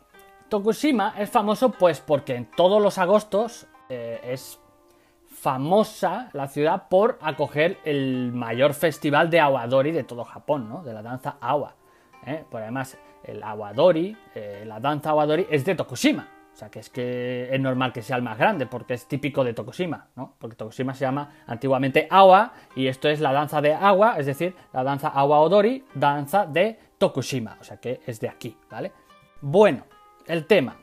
Tokushima 0.48 1.14
es 1.18 1.30
famoso 1.30 1.70
pues 1.70 2.00
porque 2.00 2.34
en 2.34 2.46
todos 2.50 2.82
los 2.82 2.96
agostos 2.98 3.66
eh, 3.88 4.20
es 4.24 4.58
famosa 5.26 6.30
la 6.32 6.48
ciudad 6.48 6.88
por 6.88 7.18
acoger 7.20 7.78
el 7.84 8.32
mayor 8.32 8.74
festival 8.74 9.30
de 9.30 9.40
awadori 9.40 9.92
de 9.92 10.04
todo 10.04 10.24
Japón, 10.24 10.68
¿no? 10.68 10.82
De 10.82 10.92
la 10.92 11.02
danza 11.02 11.36
awa. 11.40 11.76
¿eh? 12.26 12.44
Por 12.50 12.62
además, 12.62 12.98
el 13.24 13.42
awadori, 13.42 14.16
eh, 14.34 14.64
la 14.66 14.80
danza 14.80 15.10
awadori 15.10 15.46
es 15.50 15.64
de 15.64 15.74
Tokushima. 15.74 16.28
O 16.52 16.56
sea, 16.56 16.68
que 16.68 16.80
es 16.80 16.90
que 16.90 17.48
es 17.50 17.60
normal 17.60 17.92
que 17.92 18.02
sea 18.02 18.16
el 18.16 18.22
más 18.22 18.36
grande, 18.36 18.66
porque 18.66 18.94
es 18.94 19.06
típico 19.06 19.44
de 19.44 19.54
Tokushima, 19.54 20.08
¿no? 20.16 20.34
Porque 20.38 20.56
Tokushima 20.56 20.94
se 20.94 21.04
llama 21.04 21.44
antiguamente 21.46 22.08
Awa, 22.10 22.52
y 22.74 22.88
esto 22.88 23.08
es 23.08 23.20
la 23.20 23.32
danza 23.32 23.60
de 23.60 23.72
agua, 23.72 24.16
es 24.18 24.26
decir, 24.26 24.54
la 24.72 24.82
danza 24.82 25.08
Awa 25.08 25.40
Odori, 25.40 25.84
danza 25.94 26.44
de 26.46 26.78
Tokushima, 26.98 27.56
o 27.60 27.64
sea 27.64 27.78
que 27.78 28.00
es 28.04 28.20
de 28.20 28.28
aquí, 28.28 28.56
¿vale? 28.68 28.92
Bueno, 29.40 29.84
el 30.26 30.46
tema. 30.46 30.76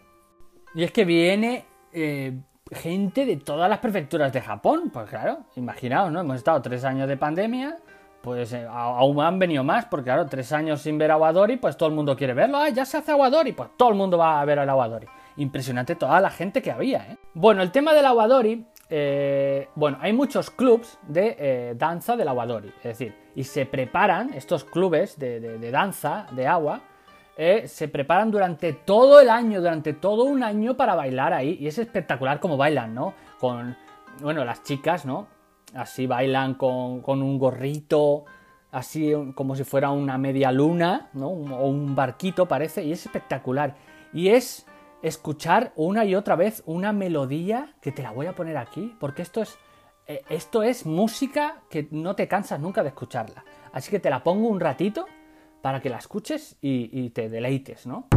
Y 0.74 0.84
es 0.84 0.92
que 0.92 1.06
viene 1.06 1.66
eh, 1.94 2.38
gente 2.72 3.26
de 3.26 3.38
todas 3.38 3.70
las 3.70 3.80
prefecturas 3.80 4.34
de 4.34 4.42
Japón, 4.42 4.90
pues 4.92 5.10
claro, 5.10 5.40
imaginaos, 5.56 6.12
¿no? 6.12 6.22
Hemos 6.22 6.38
estado 6.38 6.62
tres 6.62 6.84
años 6.84 7.08
de 7.08 7.18
pandemia, 7.18 7.78
pues 8.22 8.54
eh, 8.54 8.68
aún 8.70 9.22
han 9.22 9.40
venido 9.40 9.64
más, 9.64 9.86
porque 9.86 10.06
claro, 10.06 10.26
tres 10.28 10.52
años 10.52 10.82
sin 10.82 10.98
ver 10.98 11.12
Aguadori, 11.12 11.58
pues 11.58 11.78
todo 11.78 11.90
el 11.90 11.96
mundo 11.96 12.16
quiere 12.16 12.34
verlo, 12.34 12.58
¡ah, 12.58 12.70
ya 12.70 12.86
se 12.86 12.98
hace 12.98 13.12
Aguadori! 13.12 13.54
Pues 13.54 13.70
todo 13.78 13.90
el 13.90 13.96
mundo 13.96 14.18
va 14.18 14.42
a 14.42 14.46
ver 14.46 14.60
al 14.60 14.70
Aguadori 14.70 15.08
impresionante 15.38 15.96
toda 15.96 16.20
la 16.20 16.30
gente 16.30 16.62
que 16.62 16.72
había. 16.72 17.12
¿eh? 17.12 17.18
Bueno, 17.34 17.62
el 17.62 17.72
tema 17.72 17.94
del 17.94 18.06
aguadori, 18.06 18.66
eh, 18.90 19.70
bueno, 19.76 19.98
hay 20.02 20.14
muchos 20.14 20.50
clubs 20.52 21.00
de 21.08 21.36
eh, 21.40 21.74
danza 21.78 22.18
del 22.18 22.28
aguadori, 22.28 22.70
es 22.78 22.84
decir, 22.84 23.16
y 23.36 23.44
se 23.44 23.66
preparan, 23.66 24.34
estos 24.34 24.64
clubes 24.64 25.18
de, 25.18 25.72
danza, 25.72 26.28
de 26.32 26.48
agua, 26.48 26.82
se 27.66 27.88
preparan 27.88 28.32
durante 28.32 28.74
todo 28.74 29.20
el 29.20 29.30
año, 29.30 29.60
durante 29.62 29.94
todo 29.94 30.24
un 30.24 30.42
año 30.42 30.76
para 30.76 30.96
bailar 30.96 31.34
ahí, 31.34 31.58
y 31.60 31.68
es 31.68 31.78
espectacular 31.78 32.40
como 32.40 32.58
bailan, 32.58 32.96
¿no? 32.96 33.14
Con, 33.40 33.78
bueno, 34.22 34.44
las 34.44 34.64
chicas, 34.64 35.06
¿no? 35.06 35.28
Así 35.76 36.08
bailan 36.08 36.56
con, 36.56 37.02
con 37.02 37.22
un 37.22 37.38
gorrito, 37.38 38.26
así 38.72 39.14
como 39.36 39.56
si 39.56 39.64
fuera 39.64 39.92
una 39.92 40.18
media 40.18 40.52
luna, 40.52 41.10
¿no? 41.14 41.28
O 41.28 41.68
un 41.68 41.96
barquito 41.96 42.48
parece, 42.48 42.84
y 42.84 42.92
es 42.92 43.06
espectacular. 43.06 43.76
Y 44.14 44.30
es 44.30 44.66
escuchar 45.04 45.74
una 45.76 46.06
y 46.06 46.16
otra 46.16 46.36
vez 46.36 46.64
una 46.66 46.92
melodía 46.92 47.76
que 47.82 47.92
te 47.92 48.02
la 48.02 48.12
voy 48.12 48.26
a 48.26 48.34
poner 48.34 48.58
aquí, 48.58 48.96
porque 49.00 49.22
esto 49.22 49.44
es, 49.44 49.60
eh, 50.08 50.24
esto 50.30 50.64
es 50.64 50.88
música 50.88 51.62
que 51.70 51.88
no 51.92 52.16
te 52.16 52.28
cansas 52.28 52.60
nunca 52.60 52.82
de 52.82 52.90
escucharla. 52.90 53.46
Así 53.74 53.92
que 53.92 54.00
te 54.00 54.10
la 54.10 54.24
pongo 54.24 54.48
un 54.48 54.60
ratito 54.60 55.06
para 55.68 55.82
que 55.82 55.90
la 55.90 55.98
escuches 55.98 56.56
y, 56.62 56.90
y 56.94 57.10
te 57.10 57.28
deleites, 57.28 57.86
¿no? 57.86 58.08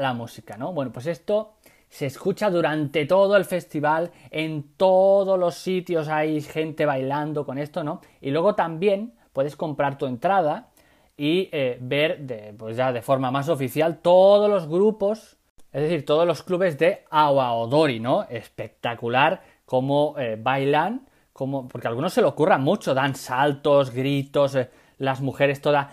La, 0.00 0.12
música, 0.14 0.56
¿no? 0.56 0.72
Bueno, 0.72 0.92
pues 0.92 1.06
esto 1.06 1.54
se 1.88 2.06
escucha 2.06 2.50
durante 2.50 3.06
todo 3.06 3.36
el 3.36 3.44
festival, 3.44 4.10
en 4.30 4.74
todos 4.76 5.38
los 5.38 5.56
sitios 5.56 6.08
hay 6.08 6.40
gente 6.40 6.86
bailando 6.86 7.44
con 7.44 7.58
esto, 7.58 7.82
¿no? 7.82 8.00
Y 8.20 8.30
luego 8.30 8.54
también 8.54 9.14
puedes 9.32 9.56
comprar 9.56 9.98
tu 9.98 10.06
entrada 10.06 10.68
y 11.16 11.48
eh, 11.52 11.78
ver, 11.80 12.54
pues 12.56 12.76
ya 12.76 12.92
de 12.92 13.02
forma 13.02 13.30
más 13.30 13.48
oficial, 13.48 13.98
todos 13.98 14.48
los 14.48 14.68
grupos, 14.68 15.36
es 15.72 15.82
decir, 15.82 16.04
todos 16.04 16.26
los 16.26 16.42
clubes 16.42 16.78
de 16.78 17.04
Awaodori, 17.10 18.00
¿no? 18.00 18.24
Espectacular 18.28 19.42
cómo 19.70 20.16
eh, 20.18 20.36
bailan, 20.40 21.06
como, 21.32 21.68
porque 21.68 21.86
a 21.86 21.90
algunos 21.90 22.12
se 22.12 22.20
le 22.20 22.26
ocurran 22.26 22.62
mucho, 22.62 22.92
dan 22.92 23.14
saltos, 23.14 23.90
gritos, 23.90 24.56
eh, 24.56 24.68
las 24.98 25.20
mujeres 25.20 25.60
todas... 25.60 25.86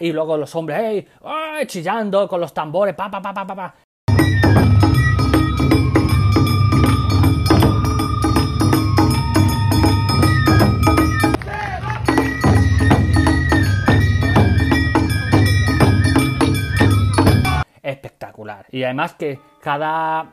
Y 0.00 0.12
luego 0.12 0.36
los 0.36 0.54
hombres, 0.54 0.80
¡ey! 0.80 1.08
chillando 1.66 2.28
con 2.28 2.40
los 2.40 2.54
tambores, 2.54 2.94
pa, 2.94 3.10
pa, 3.10 3.20
pa, 3.20 3.34
pa, 3.34 3.46
pa, 3.46 3.74
Espectacular. 17.82 18.66
Y 18.70 18.84
además 18.84 19.14
que 19.14 19.40
cada, 19.60 20.26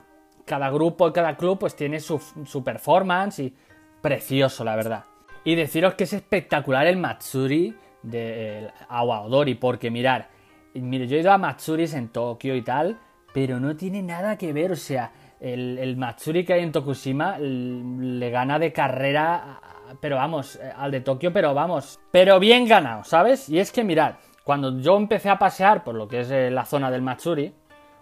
cada 0.46 0.70
grupo 0.70 1.08
y 1.08 1.12
cada 1.12 1.36
club 1.36 1.58
pues 1.58 1.76
tiene 1.76 2.00
su, 2.00 2.20
su 2.20 2.64
performance 2.64 3.40
y 3.40 3.56
precioso, 4.02 4.64
la 4.64 4.76
verdad. 4.76 5.04
Y 5.46 5.56
deciros 5.56 5.94
que 5.94 6.06
es 6.06 6.14
espectacular 6.14 6.88
el 6.88 6.98
Matsuri 6.98 7.76
de 8.02 8.72
Awaodori, 8.90 9.56
porque 9.56 9.92
mirar, 9.92 10.30
mire, 10.74 11.08
yo 11.08 11.18
he 11.18 11.22
ido 11.22 11.32
a 11.32 11.38
Matsuris 11.38 11.94
en 11.94 12.10
Tokio 12.10 12.56
y 12.56 12.64
tal, 12.64 12.98
pero 13.32 13.60
no 13.60 13.76
tiene 13.76 14.02
nada 14.02 14.38
que 14.38 14.54
ver, 14.54 14.72
o 14.72 14.76
sea, 14.76 15.12
el, 15.40 15.96
Matsuri 15.98 16.44
que 16.44 16.54
hay 16.54 16.64
en 16.64 16.72
Tokushima 16.72 17.38
le 17.38 18.30
gana 18.32 18.58
de 18.58 18.74
carrera, 18.74 19.60
pero 20.02 20.16
vamos, 20.16 20.56
eh, 20.56 20.72
al 20.76 20.92
de 20.92 21.02
Tokio, 21.02 21.32
pero 21.32 21.54
vamos, 21.54 22.00
pero 22.12 22.40
bien 22.40 22.68
ganado, 22.68 23.04
¿sabes? 23.04 23.48
Y 23.48 23.60
es 23.60 23.72
que 23.72 23.84
mirad, 23.84 24.16
cuando 24.44 24.80
yo 24.80 24.98
empecé 24.98 25.30
a 25.30 25.38
pasear 25.38 25.84
por 25.84 25.96
lo 25.96 26.08
que 26.08 26.22
es 26.22 26.32
eh, 26.32 26.50
la 26.50 26.66
zona 26.66 26.90
del 26.90 27.02
Matsuri, 27.02 27.54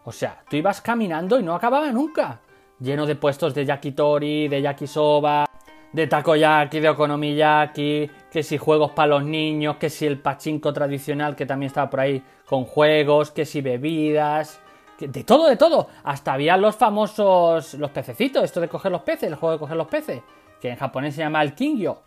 o 0.06 0.12
sea, 0.12 0.44
tú 0.50 0.56
ibas 0.56 0.82
caminando 0.82 1.40
y 1.40 1.44
no 1.44 1.56
acababa 1.56 1.92
nunca, 1.92 2.40
lleno 2.80 3.06
de 3.06 3.16
puestos 3.16 3.54
de 3.54 3.66
yakitori, 3.66 4.48
de 4.48 4.62
yakisoba, 4.62 5.46
de 5.94 6.08
takoyaki, 6.08 6.80
de 6.80 6.90
okonomiyaki, 6.90 8.10
que 8.32 8.44
si 8.44 8.58
juegos 8.58 8.92
para 8.92 9.08
los 9.08 9.24
niños, 9.24 9.78
que 9.78 9.90
si 9.90 10.06
el 10.06 10.20
pachinko 10.20 10.74
tradicional 10.74 11.36
que 11.36 11.46
también 11.46 11.68
estaba 11.68 11.90
por 11.90 12.00
ahí 12.02 12.22
con 12.46 12.66
juegos, 12.66 13.32
que 13.32 13.46
si 13.46 13.62
bebidas, 13.62 14.60
de 15.00 15.24
todo, 15.24 15.48
de 15.48 15.56
todo. 15.56 15.88
Hasta 16.04 16.34
había 16.34 16.58
los 16.58 16.76
famosos, 16.76 17.76
los 17.76 17.92
pececitos, 17.92 18.44
esto 18.44 18.60
de 18.60 18.68
coger 18.68 18.92
los 18.92 19.02
peces, 19.02 19.30
el 19.30 19.36
juego 19.36 19.54
de 19.54 19.60
coger 19.60 19.78
los 19.78 19.88
peces, 19.88 20.22
que 20.60 20.70
en 20.70 20.76
japonés 20.76 21.16
se 21.16 21.22
llama 21.22 21.42
el 21.42 21.54
Kingyo. 21.54 22.02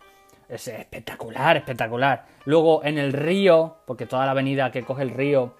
Es 0.49 0.67
espectacular, 0.67 1.57
espectacular. 1.57 2.25
Luego 2.45 2.83
en 2.83 2.97
el 2.97 3.13
río, 3.13 3.77
porque 3.85 4.05
toda 4.05 4.25
la 4.25 4.31
avenida 4.31 4.71
que 4.71 4.83
coge 4.83 5.03
el 5.03 5.11
río, 5.11 5.55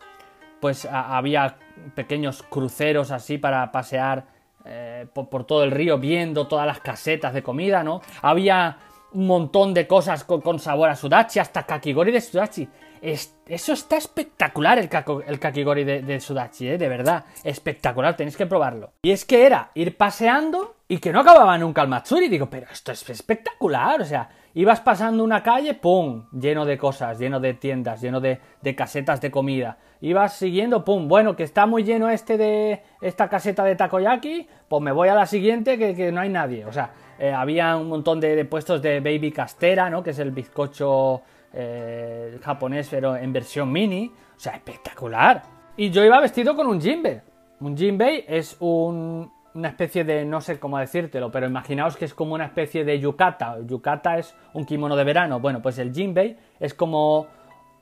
pues 0.59 0.85
había 0.85 1.57
pequeños 1.93 2.43
cruceros 2.43 3.11
así 3.11 3.37
para 3.37 3.71
pasear 3.71 4.36
eh, 4.69 5.07
por, 5.13 5.45
todo 5.45 5.63
el 5.63 5.71
río 5.71 5.97
viendo 5.97 6.47
todas 6.47 6.67
las 6.67 6.81
casetas 6.81 7.33
de 7.33 7.41
comida, 7.41 7.83
¿no? 7.83 8.01
Había 8.21 8.77
un 9.13 9.25
montón 9.25 9.73
de 9.73 9.87
cosas 9.87 10.25
con, 10.25 10.59
sabor 10.59 10.89
a 10.89 10.95
sudachi, 10.95 11.39
hasta 11.39 11.63
kakigori 11.63 12.11
de 12.11 12.19
sudachi. 12.19 12.67
eso 13.01 13.73
está 13.73 13.95
espectacular 13.95 14.77
el, 14.77 14.89
el 15.25 15.39
kakigori 15.39 15.85
de, 15.85 16.01
de 16.01 16.19
sudachi, 16.19 16.67
¿eh? 16.67 16.77
De 16.77 16.89
verdad, 16.89 17.23
espectacular, 17.43 18.17
tenéis 18.17 18.35
que 18.35 18.45
probarlo. 18.45 18.91
Y 19.03 19.11
es 19.11 19.23
que 19.23 19.45
era 19.45 19.71
ir 19.73 19.95
paseando 19.95 20.75
y 20.89 20.99
que 20.99 21.11
no 21.11 21.21
acababa 21.21 21.57
nunca 21.57 21.81
el 21.81 21.87
Matsuri. 21.87 22.27
Digo, 22.27 22.49
pero 22.49 22.67
esto 22.71 22.91
es 22.91 23.09
espectacular, 23.09 24.01
o 24.01 24.05
sea, 24.05 24.29
ibas 24.57 24.81
pasando 24.81 25.23
una 25.23 25.43
calle, 25.43 25.75
¡pum! 25.75 26.25
Lleno 26.31 26.65
de 26.65 26.79
cosas, 26.79 27.19
lleno 27.19 27.39
de 27.39 27.53
tiendas, 27.53 28.01
lleno 28.01 28.19
de, 28.19 28.39
casetas 28.75 29.21
de 29.21 29.29
comida. 29.29 29.77
Ibas 30.01 30.33
siguiendo, 30.33 30.83
¡pum! 30.83 31.07
Bueno, 31.07 31.35
que 31.35 31.43
está 31.43 31.67
muy 31.67 31.83
lleno 31.83 32.09
este 32.09 32.39
de 32.39 32.81
esta 32.99 33.29
caseta 33.29 33.63
de 33.63 33.75
takoyaki, 33.75 34.47
pues 34.67 34.81
me 34.81 34.91
voy 34.91 35.09
a 35.09 35.13
la 35.13 35.27
siguiente 35.27 35.77
que, 35.77 36.11
no 36.11 36.21
hay 36.21 36.29
nadie. 36.29 36.65
O 36.65 36.73
sea, 36.73 36.89
eh, 37.19 37.31
había 37.31 37.77
un 37.77 37.87
montón 37.87 38.19
de, 38.19 38.43
puestos 38.45 38.81
de 38.81 38.99
baby 38.99 39.31
castera, 39.31 39.91
¿no? 39.91 40.01
Que 40.01 40.09
es 40.09 40.17
el 40.17 40.31
bizcocho 40.31 41.21
eh, 41.53 42.39
japonés, 42.41 42.87
pero 42.89 43.15
en 43.15 43.31
versión 43.31 43.71
mini. 43.71 44.11
O 44.35 44.39
sea, 44.39 44.53
espectacular. 44.53 45.43
Y 45.77 45.91
yo 45.91 46.03
iba 46.03 46.19
vestido 46.19 46.55
con 46.55 46.65
un 46.65 46.81
jinbei. 46.81 47.21
Un 47.59 47.77
jinbei 47.77 48.25
es 48.27 48.57
un, 48.59 49.31
una 49.57 49.69
especie 49.69 50.03
de, 50.03 50.23
no 50.23 50.39
sé 50.39 50.59
cómo 50.59 50.77
decírtelo, 50.77 51.31
pero 51.31 51.47
imaginaos 51.47 51.97
que 51.97 52.05
es 52.05 52.13
como 52.13 52.35
una 52.35 52.45
especie 52.45 52.85
de 52.85 52.99
yukata. 52.99 53.57
Yukata 53.65 54.19
es 54.19 54.35
un 54.53 54.65
kimono 54.65 54.95
de 54.95 55.03
verano. 55.03 55.39
Bueno, 55.39 55.63
pues 55.63 55.79
el 55.79 55.91
jinbei 55.91 56.37
es 56.59 56.75
como 56.75 57.25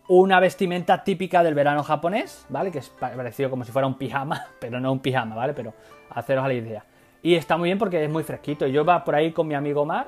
una 0.07 0.39
vestimenta 0.39 1.03
típica 1.03 1.43
del 1.43 1.53
verano 1.53 1.83
japonés, 1.83 2.45
¿vale? 2.47 2.71
Que 2.71 2.79
es 2.79 2.87
parecido 2.87 3.49
como 3.49 3.65
si 3.65 3.73
fuera 3.73 3.87
un 3.87 3.95
pijama, 3.95 4.45
pero 4.61 4.79
no 4.79 4.89
un 4.89 4.99
pijama, 4.99 5.35
¿vale? 5.35 5.53
Pero 5.53 5.73
haceros 6.11 6.47
la 6.47 6.53
idea. 6.53 6.85
Y 7.21 7.35
está 7.35 7.57
muy 7.57 7.67
bien 7.67 7.77
porque 7.77 8.01
es 8.01 8.09
muy 8.09 8.23
fresquito. 8.23 8.65
Yo 8.67 8.83
iba 8.83 9.03
por 9.03 9.13
ahí 9.13 9.33
con 9.33 9.45
mi 9.45 9.55
amigo 9.55 9.85
Mar 9.85 10.07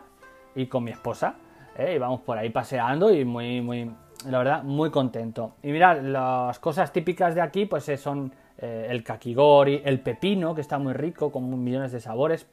y 0.56 0.68
con 0.68 0.86
mi 0.86 0.92
esposa. 0.92 1.36
¿eh? 1.78 1.96
Y 1.96 1.98
vamos 1.98 2.22
por 2.22 2.38
ahí 2.38 2.50
paseando 2.50 3.14
y 3.14 3.26
muy, 3.26 3.60
muy, 3.60 3.92
la 4.26 4.38
verdad, 4.38 4.64
muy 4.64 4.90
contento. 4.90 5.56
Y 5.62 5.72
mirad, 5.74 6.00
las 6.00 6.60
cosas 6.60 6.94
típicas 6.94 7.36
de 7.36 7.42
aquí, 7.42 7.66
pues 7.66 7.90
eh, 7.90 7.98
son 7.98 8.32
eh, 8.58 8.88
el 8.90 9.04
kakigori, 9.04 9.82
el 9.84 10.00
pepino, 10.00 10.56
que 10.56 10.62
está 10.62 10.78
muy 10.78 10.94
rico, 10.94 11.32
con 11.32 11.64
millones 11.64 11.92
de 11.92 12.00
sabores. 12.00 12.48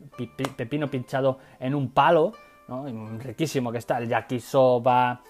pepino 0.56 0.88
pinchado 0.88 1.38
en 1.60 1.74
un 1.74 1.90
palo, 1.90 2.32
¿no? 2.68 2.86
riquísimo 3.18 3.72
que 3.72 3.78
está. 3.78 3.98
El 3.98 4.08
yakisoba, 4.08 5.22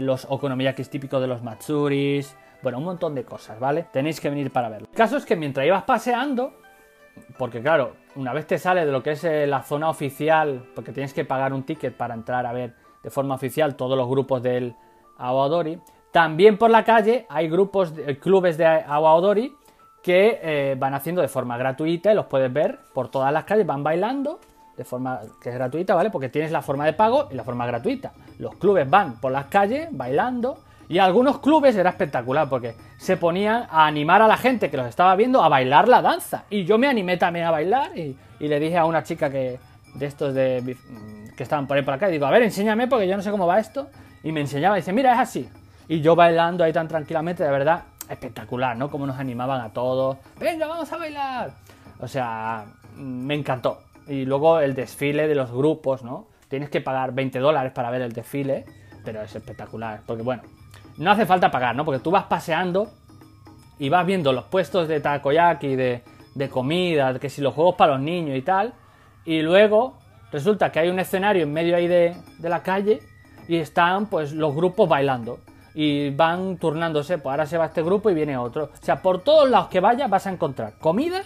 los 0.00 0.26
okonomiyakis 0.28 0.90
típicos 0.90 1.20
de 1.20 1.26
los 1.26 1.42
matsuris. 1.42 2.36
Bueno, 2.62 2.78
un 2.78 2.84
montón 2.84 3.14
de 3.14 3.24
cosas, 3.24 3.58
¿vale? 3.58 3.86
Tenéis 3.92 4.20
que 4.20 4.28
venir 4.28 4.50
para 4.50 4.68
verlo. 4.68 4.88
El 4.90 4.96
caso 4.96 5.16
es 5.16 5.24
que 5.24 5.34
mientras 5.34 5.66
ibas 5.66 5.84
paseando, 5.84 6.52
porque 7.38 7.62
claro, 7.62 7.96
una 8.16 8.32
vez 8.32 8.46
te 8.46 8.58
sale 8.58 8.84
de 8.84 8.92
lo 8.92 9.02
que 9.02 9.12
es 9.12 9.24
eh, 9.24 9.46
la 9.46 9.62
zona 9.62 9.88
oficial, 9.88 10.64
porque 10.74 10.92
tienes 10.92 11.14
que 11.14 11.24
pagar 11.24 11.52
un 11.52 11.62
ticket 11.62 11.96
para 11.96 12.14
entrar 12.14 12.46
a 12.46 12.52
ver 12.52 12.74
de 13.02 13.10
forma 13.10 13.34
oficial 13.34 13.76
todos 13.76 13.96
los 13.96 14.08
grupos 14.08 14.42
del 14.42 14.74
Awadori, 15.16 15.80
también 16.12 16.58
por 16.58 16.70
la 16.70 16.84
calle 16.84 17.26
hay 17.28 17.48
grupos, 17.48 17.94
de, 17.94 18.18
clubes 18.18 18.58
de 18.58 18.66
Awadori 18.66 19.56
que 20.02 20.40
eh, 20.42 20.76
van 20.78 20.94
haciendo 20.94 21.20
de 21.20 21.28
forma 21.28 21.56
gratuita 21.56 22.12
y 22.12 22.14
los 22.14 22.26
puedes 22.26 22.52
ver 22.52 22.78
por 22.94 23.10
todas 23.10 23.32
las 23.32 23.44
calles, 23.44 23.66
van 23.66 23.82
bailando 23.82 24.40
de 24.76 24.84
forma 24.84 25.20
que 25.42 25.50
es 25.50 25.54
gratuita, 25.54 25.94
¿vale? 25.94 26.10
Porque 26.10 26.30
tienes 26.30 26.50
la 26.50 26.62
forma 26.62 26.86
de 26.86 26.94
pago 26.94 27.28
y 27.30 27.34
la 27.34 27.44
forma 27.44 27.66
gratuita. 27.66 28.12
Los 28.38 28.54
clubes 28.54 28.88
van 28.88 29.20
por 29.20 29.30
las 29.30 29.46
calles 29.46 29.88
bailando 29.90 30.58
y 30.88 30.98
algunos 30.98 31.38
clubes 31.38 31.76
era 31.76 31.90
espectacular 31.90 32.48
porque 32.48 32.74
se 32.96 33.16
ponían 33.16 33.66
a 33.70 33.86
animar 33.86 34.22
a 34.22 34.26
la 34.26 34.36
gente 34.36 34.70
que 34.70 34.76
los 34.76 34.86
estaba 34.86 35.14
viendo 35.16 35.42
a 35.42 35.48
bailar 35.48 35.86
la 35.86 36.00
danza. 36.00 36.44
Y 36.48 36.64
yo 36.64 36.78
me 36.78 36.88
animé 36.88 37.16
también 37.16 37.44
a 37.44 37.50
bailar 37.50 37.96
y, 37.96 38.16
le 38.40 38.58
dije 38.58 38.78
a 38.78 38.86
una 38.86 39.02
chica 39.02 39.30
que 39.30 39.60
de 39.94 40.06
estos 40.06 40.32
de 40.32 40.76
que 41.36 41.42
estaban 41.42 41.66
por 41.66 41.76
ahí 41.76 41.82
por 41.82 41.94
acá, 41.94 42.08
digo, 42.08 42.26
a 42.26 42.30
ver, 42.30 42.42
enséñame 42.42 42.88
porque 42.88 43.06
yo 43.06 43.16
no 43.16 43.22
sé 43.22 43.30
cómo 43.30 43.46
va 43.46 43.60
esto. 43.60 43.88
Y 44.22 44.32
me 44.32 44.40
enseñaba 44.40 44.76
dice, 44.76 44.92
mira, 44.92 45.12
es 45.12 45.18
así. 45.20 45.48
Y 45.88 46.00
yo 46.00 46.16
bailando 46.16 46.64
ahí 46.64 46.72
tan 46.72 46.88
tranquilamente, 46.88 47.44
de 47.44 47.50
verdad, 47.50 47.82
espectacular, 48.10 48.76
¿no? 48.76 48.90
Como 48.90 49.06
nos 49.06 49.18
animaban 49.18 49.60
a 49.60 49.72
todos. 49.72 50.18
Venga, 50.38 50.66
vamos 50.66 50.92
a 50.92 50.98
bailar. 50.98 51.52
O 52.00 52.08
sea, 52.08 52.66
me 52.96 53.34
encantó. 53.34 53.78
Y 54.08 54.24
luego 54.24 54.60
el 54.60 54.74
desfile 54.74 55.28
de 55.28 55.34
los 55.34 55.52
grupos, 55.52 56.02
¿no? 56.02 56.26
Tienes 56.48 56.68
que 56.68 56.80
pagar 56.80 57.12
20 57.14 57.38
dólares 57.38 57.72
para 57.72 57.90
ver 57.90 58.02
el 58.02 58.12
desfile, 58.12 58.64
pero 59.04 59.22
es 59.22 59.34
espectacular. 59.34 60.02
Porque 60.04 60.22
bueno, 60.22 60.42
no 60.98 61.10
hace 61.10 61.26
falta 61.26 61.50
pagar, 61.50 61.76
¿no? 61.76 61.84
Porque 61.84 62.00
tú 62.00 62.10
vas 62.10 62.24
paseando 62.24 62.90
y 63.78 63.88
vas 63.88 64.04
viendo 64.04 64.32
los 64.32 64.44
puestos 64.44 64.88
de 64.88 65.00
takoyaki, 65.00 65.76
de, 65.76 66.02
de 66.34 66.48
comida, 66.48 67.18
que 67.18 67.30
si 67.30 67.40
los 67.40 67.54
juegos 67.54 67.76
para 67.76 67.92
los 67.92 68.02
niños 68.02 68.36
y 68.36 68.42
tal, 68.42 68.74
y 69.24 69.42
luego 69.42 69.98
resulta 70.32 70.72
que 70.72 70.80
hay 70.80 70.88
un 70.88 70.98
escenario 70.98 71.44
en 71.44 71.52
medio 71.52 71.76
ahí 71.76 71.86
de, 71.86 72.16
de 72.38 72.48
la 72.48 72.62
calle 72.62 73.00
y 73.48 73.56
están 73.56 74.06
pues 74.06 74.32
los 74.32 74.54
grupos 74.54 74.88
bailando 74.88 75.40
y 75.74 76.10
van 76.10 76.56
turnándose, 76.56 77.18
pues 77.18 77.30
ahora 77.32 77.46
se 77.46 77.58
va 77.58 77.66
este 77.66 77.82
grupo 77.82 78.10
y 78.10 78.14
viene 78.14 78.36
otro. 78.36 78.64
O 78.64 78.84
sea, 78.84 79.00
por 79.00 79.22
todos 79.22 79.48
lados 79.48 79.68
que 79.68 79.80
vayas 79.80 80.10
vas 80.10 80.26
a 80.26 80.30
encontrar 80.30 80.74
comida 80.78 81.22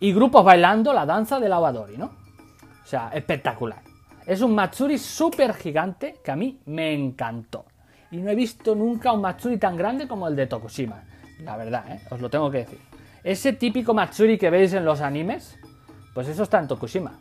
y 0.00 0.12
grupos 0.12 0.44
bailando 0.44 0.92
la 0.92 1.06
danza 1.06 1.38
del 1.38 1.52
awadori, 1.52 1.96
¿no? 1.96 2.06
O 2.06 2.86
sea, 2.86 3.10
espectacular. 3.14 3.82
Es 4.26 4.40
un 4.40 4.54
Matsuri 4.54 4.98
súper 4.98 5.54
gigante 5.54 6.20
que 6.24 6.30
a 6.30 6.36
mí 6.36 6.60
me 6.66 6.92
encantó 6.92 7.66
y 8.10 8.18
no 8.18 8.30
he 8.30 8.34
visto 8.34 8.74
nunca 8.74 9.12
un 9.12 9.20
Matsuri 9.20 9.58
tan 9.58 9.76
grande 9.76 10.06
como 10.06 10.28
el 10.28 10.36
de 10.36 10.46
Tokushima. 10.46 11.02
La 11.40 11.56
verdad, 11.56 11.84
¿eh? 11.90 12.00
os 12.10 12.20
lo 12.20 12.30
tengo 12.30 12.50
que 12.50 12.58
decir. 12.58 12.78
Ese 13.22 13.54
típico 13.54 13.92
Matsuri 13.92 14.38
que 14.38 14.50
veis 14.50 14.72
en 14.72 14.84
los 14.84 15.00
animes, 15.00 15.58
pues 16.14 16.28
eso 16.28 16.44
está 16.44 16.58
en 16.60 16.68
Tokushima. 16.68 17.18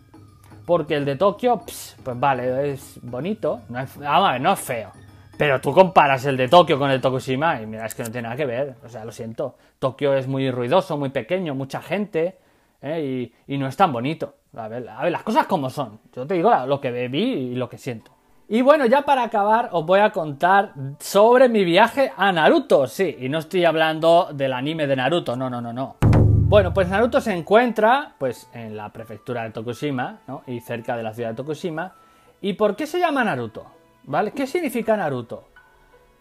Porque 0.66 0.96
el 0.96 1.04
de 1.04 1.16
Tokio, 1.16 1.58
pues 1.58 1.96
vale, 2.16 2.72
es 2.72 3.00
bonito, 3.02 3.62
a 4.06 4.32
ver, 4.32 4.42
no 4.42 4.54
es 4.54 4.60
feo. 4.60 4.92
Pero 5.38 5.60
tú 5.60 5.74
comparas 5.74 6.26
el 6.26 6.38
de 6.38 6.48
Tokio 6.48 6.78
con 6.78 6.92
el 6.92 7.02
Tokushima 7.02 7.62
y 7.62 7.66
mira, 7.66 7.86
es 7.86 7.96
que 7.96 8.04
no 8.04 8.12
tiene 8.12 8.24
nada 8.24 8.36
que 8.36 8.46
ver. 8.46 8.76
O 8.86 8.90
sea, 8.90 9.04
lo 9.04 9.12
siento. 9.12 9.56
Tokio 9.80 10.14
es 10.14 10.28
muy 10.28 10.52
ruidoso, 10.52 10.98
muy 10.98 11.10
pequeño, 11.10 11.56
mucha 11.56 11.82
gente 11.82 12.38
¿eh? 12.82 13.32
y, 13.48 13.58
no 13.58 13.68
es 13.68 13.76
tan 13.76 13.92
bonito. 13.92 14.36
A 14.56 14.68
ver, 14.68 14.84
las 14.84 15.24
cosas 15.24 15.48
como 15.48 15.70
son. 15.70 16.00
Yo 16.16 16.28
te 16.28 16.36
digo 16.36 16.52
lo 16.68 16.80
que 16.80 17.08
vi 17.08 17.24
y 17.24 17.56
lo 17.56 17.68
que 17.68 17.78
siento. 17.78 18.12
Y 18.48 18.62
bueno, 18.62 18.86
ya 18.86 19.02
para 19.04 19.24
acabar 19.24 19.70
os 19.72 19.86
voy 19.86 20.02
a 20.02 20.12
contar 20.12 20.74
sobre 21.00 21.50
mi 21.50 21.64
viaje 21.64 22.12
a 22.16 22.32
Naruto. 22.32 22.86
Sí, 22.86 23.18
y 23.20 23.30
no 23.30 23.40
estoy 23.40 23.66
hablando 23.66 24.30
del 24.34 24.54
anime 24.54 24.86
de 24.86 24.96
Naruto, 24.96 25.36
no, 25.36 25.50
no, 25.50 25.60
no, 25.60 25.74
no. 25.74 25.96
Bueno, 26.02 26.72
pues 26.72 26.88
Naruto 26.88 27.20
se 27.20 27.34
encuentra 27.34 28.14
pues 28.20 28.48
en 28.54 28.78
la 28.78 28.90
prefectura 28.90 29.44
de 29.44 29.50
Tokushima, 29.50 30.20
¿no? 30.28 30.44
Y 30.46 30.60
cerca 30.60 30.96
de 30.96 31.02
la 31.02 31.14
ciudad 31.14 31.30
de 31.30 31.36
Tokushima. 31.36 31.96
¿Y 32.42 32.54
por 32.54 32.76
qué 32.76 32.86
se 32.86 33.00
llama 33.00 33.24
Naruto? 33.24 33.66
¿Vale? 34.06 34.32
¿Qué 34.32 34.48
significa 34.48 34.98
Naruto? 34.98 35.50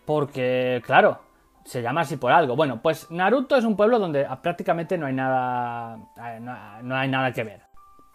Porque, 0.04 0.82
claro, 0.84 1.20
se 1.64 1.82
llama 1.82 2.02
así 2.02 2.16
por 2.16 2.32
algo. 2.32 2.56
Bueno, 2.56 2.80
pues 2.82 3.10
Naruto 3.10 3.56
es 3.56 3.64
un 3.64 3.76
pueblo 3.76 3.98
donde 3.98 4.26
prácticamente 4.42 4.98
no 4.98 5.06
hay 5.06 5.14
nada 5.14 5.98
eh, 6.16 6.40
no 6.40 6.96
hay 6.96 7.08
nada 7.08 7.32
que 7.32 7.44
ver. 7.44 7.72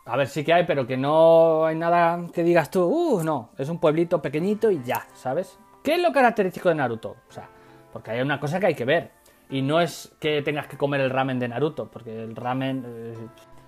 A 0.08 0.16
ver, 0.16 0.28
sí 0.28 0.46
que 0.46 0.54
hay, 0.54 0.64
pero 0.66 0.88
que 0.88 0.96
no 0.96 1.66
hay 1.66 1.76
nada 1.76 2.28
que 2.34 2.42
digas 2.42 2.72
tú, 2.72 2.86
uh, 2.86 3.24
no, 3.24 3.50
es 3.58 3.68
un 3.68 3.78
pueblito 3.78 4.22
pequeñito 4.22 4.72
y 4.72 4.82
ya, 4.82 5.06
¿sabes? 5.14 5.60
¿Qué 5.84 5.96
es 5.96 6.02
lo 6.02 6.14
característico 6.14 6.70
de 6.70 6.76
Naruto? 6.76 7.18
O 7.30 7.32
sea, 7.32 7.50
porque 7.92 8.12
hay 8.12 8.22
una 8.22 8.40
cosa 8.40 8.58
que 8.60 8.68
hay 8.68 8.76
que 8.76 8.86
ver. 8.86 9.12
Y 9.50 9.62
no 9.62 9.82
es 9.82 10.16
que 10.20 10.42
tengas 10.42 10.68
que 10.68 10.78
comer 10.78 11.02
el 11.02 11.10
ramen 11.10 11.40
de 11.40 11.50
Naruto, 11.50 11.90
porque 11.92 12.24
el 12.24 12.38
ramen, 12.38 12.86
eh, 12.88 13.18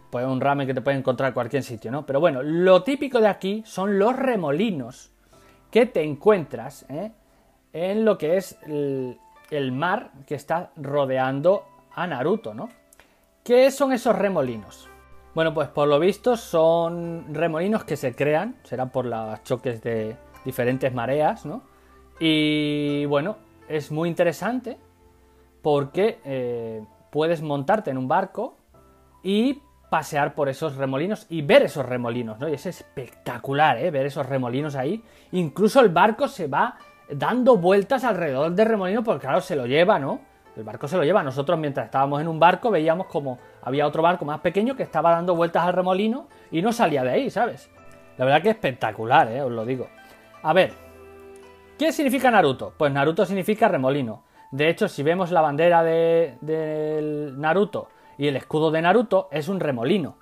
pues 0.09 0.25
un 0.25 0.39
ramen 0.39 0.65
que 0.65 0.73
te 0.73 0.81
puede 0.81 0.97
encontrar 0.97 1.29
en 1.29 1.33
cualquier 1.33 1.63
sitio, 1.63 1.91
¿no? 1.91 2.05
Pero 2.05 2.21
bueno, 2.21 2.41
lo 2.41 2.83
típico 2.83 3.19
de 3.19 3.27
aquí 3.27 3.61
son 3.65 3.99
los 3.99 4.15
remolinos 4.15 5.11
que 5.71 5.85
te 5.85 6.03
encuentras 6.03 6.85
¿eh? 6.89 7.11
en 7.73 8.05
lo 8.05 8.17
que 8.17 8.37
es 8.37 8.57
el 8.65 9.71
mar 9.71 10.11
que 10.25 10.35
está 10.35 10.71
rodeando 10.75 11.65
a 11.93 12.07
Naruto, 12.07 12.53
¿no? 12.53 12.69
¿Qué 13.43 13.71
son 13.71 13.93
esos 13.93 14.15
remolinos? 14.15 14.89
Bueno, 15.33 15.53
pues 15.53 15.69
por 15.69 15.87
lo 15.87 15.99
visto 15.99 16.35
son 16.35 17.33
remolinos 17.33 17.83
que 17.83 17.95
se 17.95 18.15
crean, 18.15 18.57
serán 18.63 18.89
por 18.89 19.05
los 19.05 19.43
choques 19.43 19.81
de 19.81 20.17
diferentes 20.43 20.93
mareas, 20.93 21.45
¿no? 21.45 21.63
Y 22.19 23.05
bueno, 23.05 23.37
es 23.67 23.91
muy 23.91 24.09
interesante 24.09 24.77
porque 25.61 26.19
eh, 26.25 26.83
puedes 27.11 27.41
montarte 27.41 27.91
en 27.91 27.97
un 27.97 28.07
barco 28.07 28.57
y 29.23 29.61
pasear 29.89 30.33
por 30.35 30.49
esos 30.49 30.75
remolinos 30.75 31.25
y 31.29 31.41
ver 31.41 31.63
esos 31.63 31.85
remolinos, 31.85 32.39
¿no? 32.39 32.47
Y 32.47 32.53
es 32.53 32.65
espectacular, 32.65 33.77
¿eh? 33.77 33.91
Ver 33.91 34.05
esos 34.05 34.25
remolinos 34.25 34.75
ahí. 34.75 35.03
Incluso 35.31 35.79
el 35.81 35.89
barco 35.89 36.27
se 36.27 36.47
va 36.47 36.77
dando 37.09 37.57
vueltas 37.57 38.03
alrededor 38.03 38.51
del 38.51 38.67
remolino 38.67 39.03
porque 39.03 39.21
claro, 39.21 39.41
se 39.41 39.55
lo 39.55 39.65
lleva, 39.65 39.97
¿no? 39.97 40.21
El 40.55 40.63
barco 40.63 40.87
se 40.87 40.97
lo 40.97 41.03
lleva. 41.03 41.23
Nosotros 41.23 41.57
mientras 41.57 41.85
estábamos 41.85 42.21
en 42.21 42.27
un 42.27 42.39
barco 42.39 42.69
veíamos 42.69 43.07
como 43.07 43.39
había 43.63 43.87
otro 43.87 44.03
barco 44.03 44.25
más 44.25 44.39
pequeño 44.41 44.75
que 44.75 44.83
estaba 44.83 45.11
dando 45.11 45.35
vueltas 45.35 45.63
al 45.63 45.73
remolino 45.73 46.27
y 46.51 46.61
no 46.61 46.71
salía 46.71 47.03
de 47.03 47.11
ahí, 47.11 47.29
¿sabes? 47.29 47.69
La 48.17 48.25
verdad 48.25 48.41
que 48.41 48.49
espectacular, 48.49 49.31
¿eh? 49.31 49.41
os 49.41 49.51
lo 49.51 49.65
digo. 49.65 49.87
A 50.43 50.53
ver, 50.53 50.73
¿qué 51.77 51.91
significa 51.91 52.29
Naruto? 52.29 52.73
Pues 52.77 52.91
Naruto 52.91 53.25
significa 53.25 53.67
remolino. 53.67 54.23
De 54.51 54.69
hecho, 54.69 54.87
si 54.87 55.03
vemos 55.03 55.31
la 55.31 55.41
bandera 55.41 55.83
de, 55.83 56.37
del 56.41 57.39
Naruto 57.39 57.89
y 58.19 58.27
el 58.27 58.35
escudo 58.35 58.69
de 58.69 58.81
Naruto, 58.81 59.29
es 59.31 59.47
un 59.47 59.61
remolino. 59.61 60.17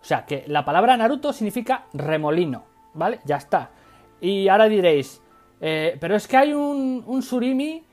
O 0.00 0.04
sea, 0.04 0.24
que 0.24 0.44
la 0.46 0.64
palabra 0.64 0.96
Naruto 0.96 1.30
significa 1.30 1.84
remolino, 1.92 2.64
¿vale? 2.94 3.20
Ya 3.26 3.36
está. 3.36 3.70
Y 4.18 4.48
ahora 4.48 4.66
diréis, 4.66 5.22
eh, 5.60 5.96
pero 6.00 6.16
es 6.16 6.26
que 6.26 6.38
hay 6.38 6.54
un, 6.54 7.22
surimi 7.22 7.84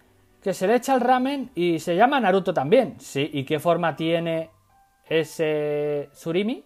que 0.42 0.54
se 0.54 0.68
le 0.68 0.76
echa 0.76 0.96
el 0.96 1.02
ramen 1.02 1.52
y 1.54 1.80
se 1.80 1.98
llama 1.98 2.22
Naruto 2.22 2.54
también. 2.54 2.96
Sí, 3.02 3.30
¿y 3.34 3.44
qué 3.44 3.60
forma 3.60 3.94
tiene 3.94 4.52
ese 5.06 6.10
surimi? 6.14 6.64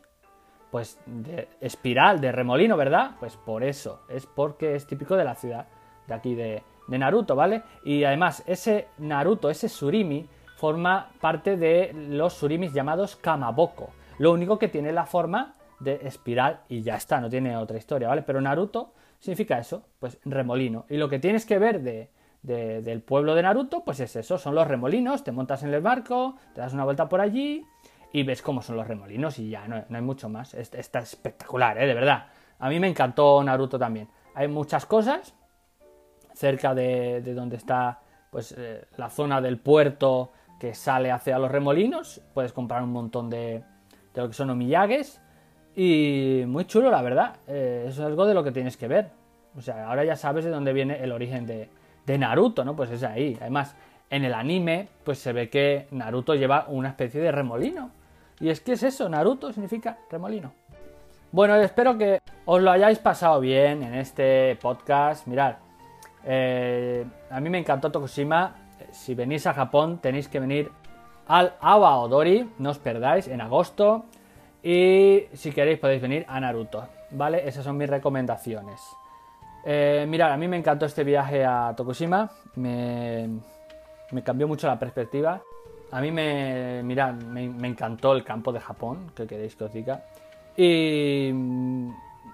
Pues 0.70 1.00
de 1.08 1.48
espiral, 1.62 2.22
de 2.22 2.32
remolino, 2.32 2.78
¿verdad? 2.78 3.16
Pues 3.20 3.36
por 3.36 3.64
eso, 3.64 4.02
es 4.10 4.28
porque 4.28 4.76
es 4.76 4.86
típico 4.86 5.16
de 5.16 5.24
la 5.24 5.34
ciudad 5.34 5.68
de 6.06 6.14
aquí 6.14 6.36
de 6.36 6.62
Naruto, 6.88 7.36
¿vale? 7.36 7.64
Y 7.84 8.04
además, 8.04 8.44
ese 8.46 8.90
Naruto, 9.00 9.50
ese 9.50 9.70
surimi, 9.70 10.30
forma 10.56 11.12
parte 11.20 11.58
de 11.58 11.94
los 11.94 12.34
surimis 12.34 12.74
llamados 12.74 13.16
Kamaboko. 13.16 13.90
Lo 14.18 14.32
único 14.32 14.58
que 14.58 14.70
tiene 14.70 14.92
la 14.92 15.06
forma 15.06 15.56
de 15.80 16.00
espiral 16.04 16.62
y 16.70 16.82
ya 16.82 16.96
está, 16.96 17.20
no 17.20 17.30
tiene 17.30 17.58
otra 17.58 17.78
historia, 17.78 18.08
¿vale? 18.08 18.22
Pero 18.22 18.40
Naruto 18.40 18.94
significa 19.20 19.60
eso, 19.60 19.84
pues 20.00 20.18
remolino. 20.24 20.86
Y 20.90 20.98
lo 20.98 21.10
que 21.10 21.20
tienes 21.20 21.46
que 21.46 21.60
ver 21.60 21.82
de, 21.82 22.10
del 22.42 23.02
pueblo 23.02 23.36
de 23.36 23.42
Naruto, 23.42 23.84
pues 23.84 24.00
es 24.00 24.16
eso, 24.16 24.38
son 24.38 24.56
los 24.56 24.68
remolinos, 24.68 25.24
te 25.24 25.32
montas 25.32 25.64
en 25.64 25.74
el 25.74 25.82
barco, 25.82 26.38
te 26.54 26.62
das 26.62 26.74
una 26.74 26.86
vuelta 26.86 27.10
por 27.10 27.20
allí 27.20 27.66
y 28.14 28.24
ves 28.24 28.42
cómo 28.42 28.62
son 28.62 28.78
los 28.78 28.88
remolinos 28.88 29.38
y 29.40 29.50
ya, 29.50 29.68
no, 29.68 29.84
hay 29.90 30.02
mucho 30.02 30.30
más. 30.30 30.54
Está 30.54 31.00
espectacular, 31.00 31.78
¿eh? 31.82 31.86
De 31.86 31.94
verdad. 31.94 32.28
A 32.60 32.70
mí 32.70 32.80
me 32.80 32.88
encantó 32.88 33.44
Naruto 33.44 33.78
también. 33.78 34.08
Hay 34.34 34.48
muchas 34.48 34.86
cosas 34.86 35.34
cerca 36.34 36.74
de, 36.74 37.22
donde 37.34 37.58
está 37.58 38.00
pues 38.32 38.54
eh, 38.58 38.86
la 38.98 39.10
zona 39.10 39.42
del 39.42 39.60
puerto 39.60 40.32
que 40.60 40.74
sale 40.74 41.12
hacia 41.12 41.38
los 41.40 41.52
remolinos. 41.52 42.22
Puedes 42.34 42.54
comprar 42.54 42.84
un 42.84 42.92
montón 42.92 43.30
de, 43.30 43.64
de 44.14 44.22
lo 44.22 44.28
que 44.28 44.34
son 44.34 44.50
omillagues. 44.50 45.22
Y 45.76 46.44
muy 46.48 46.66
chulo, 46.66 46.90
la 46.90 47.02
verdad. 47.02 47.36
Eh, 47.48 47.86
eso 47.88 48.02
es 48.02 48.08
algo 48.08 48.26
de 48.26 48.34
lo 48.34 48.44
que 48.44 48.52
tienes 48.52 48.78
que 48.78 48.88
ver. 48.88 49.10
O 49.58 49.62
sea, 49.62 49.88
ahora 49.88 50.04
ya 50.04 50.16
sabes 50.16 50.46
de 50.46 50.52
dónde 50.52 50.74
viene 50.74 51.04
el 51.04 51.12
origen 51.12 51.46
de, 51.46 51.70
de 52.06 52.18
Naruto, 52.18 52.64
¿no? 52.64 52.76
Pues 52.76 52.92
es 52.92 53.04
ahí. 53.04 53.38
Además, 53.40 53.76
en 54.10 54.24
el 54.24 54.34
anime, 54.34 54.88
pues 55.04 55.20
se 55.20 55.34
ve 55.34 55.50
que 55.50 55.88
Naruto 55.92 56.36
lleva 56.36 56.66
una 56.70 56.90
especie 56.90 57.22
de 57.22 57.32
remolino. 57.32 57.92
Y 58.40 58.50
es 58.50 58.62
que 58.62 58.74
es 58.74 58.84
eso, 58.84 59.08
Naruto 59.10 59.52
significa 59.52 59.98
remolino. 60.10 60.54
Bueno, 61.32 61.56
espero 61.56 61.98
que 61.98 62.20
os 62.46 62.62
lo 62.62 62.72
hayáis 62.72 63.00
pasado 63.00 63.40
bien 63.40 63.84
en 63.84 63.96
este 63.96 64.58
podcast. 64.62 65.28
Mirad, 65.28 65.56
eh, 66.24 67.06
a 67.30 67.40
mí 67.40 67.50
me 67.50 67.58
encantó 67.58 67.92
Tokushima. 67.92 68.56
Si 68.92 69.16
venís 69.16 69.48
a 69.48 69.54
Japón, 69.54 70.00
tenéis 70.00 70.28
que 70.28 70.40
venir 70.40 70.72
al 71.28 71.56
Awa 71.60 71.98
Odori, 71.98 72.50
no 72.60 72.70
os 72.70 72.80
perdáis, 72.80 73.28
en 73.28 73.42
agosto. 73.42 74.06
Y 74.64 75.26
si 75.34 75.52
queréis 75.52 75.80
podéis 75.80 76.02
venir 76.02 76.26
a 76.28 76.40
Naruto, 76.40 76.88
¿vale? 77.12 77.48
Esas 77.48 77.64
son 77.64 77.78
mis 77.78 77.90
recomendaciones. 77.90 78.82
Eh, 79.64 80.06
mirad, 80.08 80.32
a 80.32 80.38
mí 80.38 80.48
me 80.48 80.58
encantó 80.58 80.86
este 80.86 81.04
viaje 81.04 81.44
a 81.44 81.74
Tokushima, 81.76 82.30
me, 82.56 83.30
cambió 84.24 84.48
mucho 84.48 84.68
la 84.68 84.78
perspectiva. 84.78 85.42
A 85.92 86.02
mí 86.02 86.12
me, 86.12 86.82
mirad, 86.84 87.14
me, 87.14 87.68
encantó 87.68 88.14
el 88.14 88.24
campo 88.24 88.52
de 88.52 88.60
Japón, 88.60 89.12
que 89.16 89.28
queréis 89.28 89.56
que 89.56 89.64
os 89.64 89.74
diga. 89.74 90.04
Y 90.58 91.32
mm, 91.34 91.90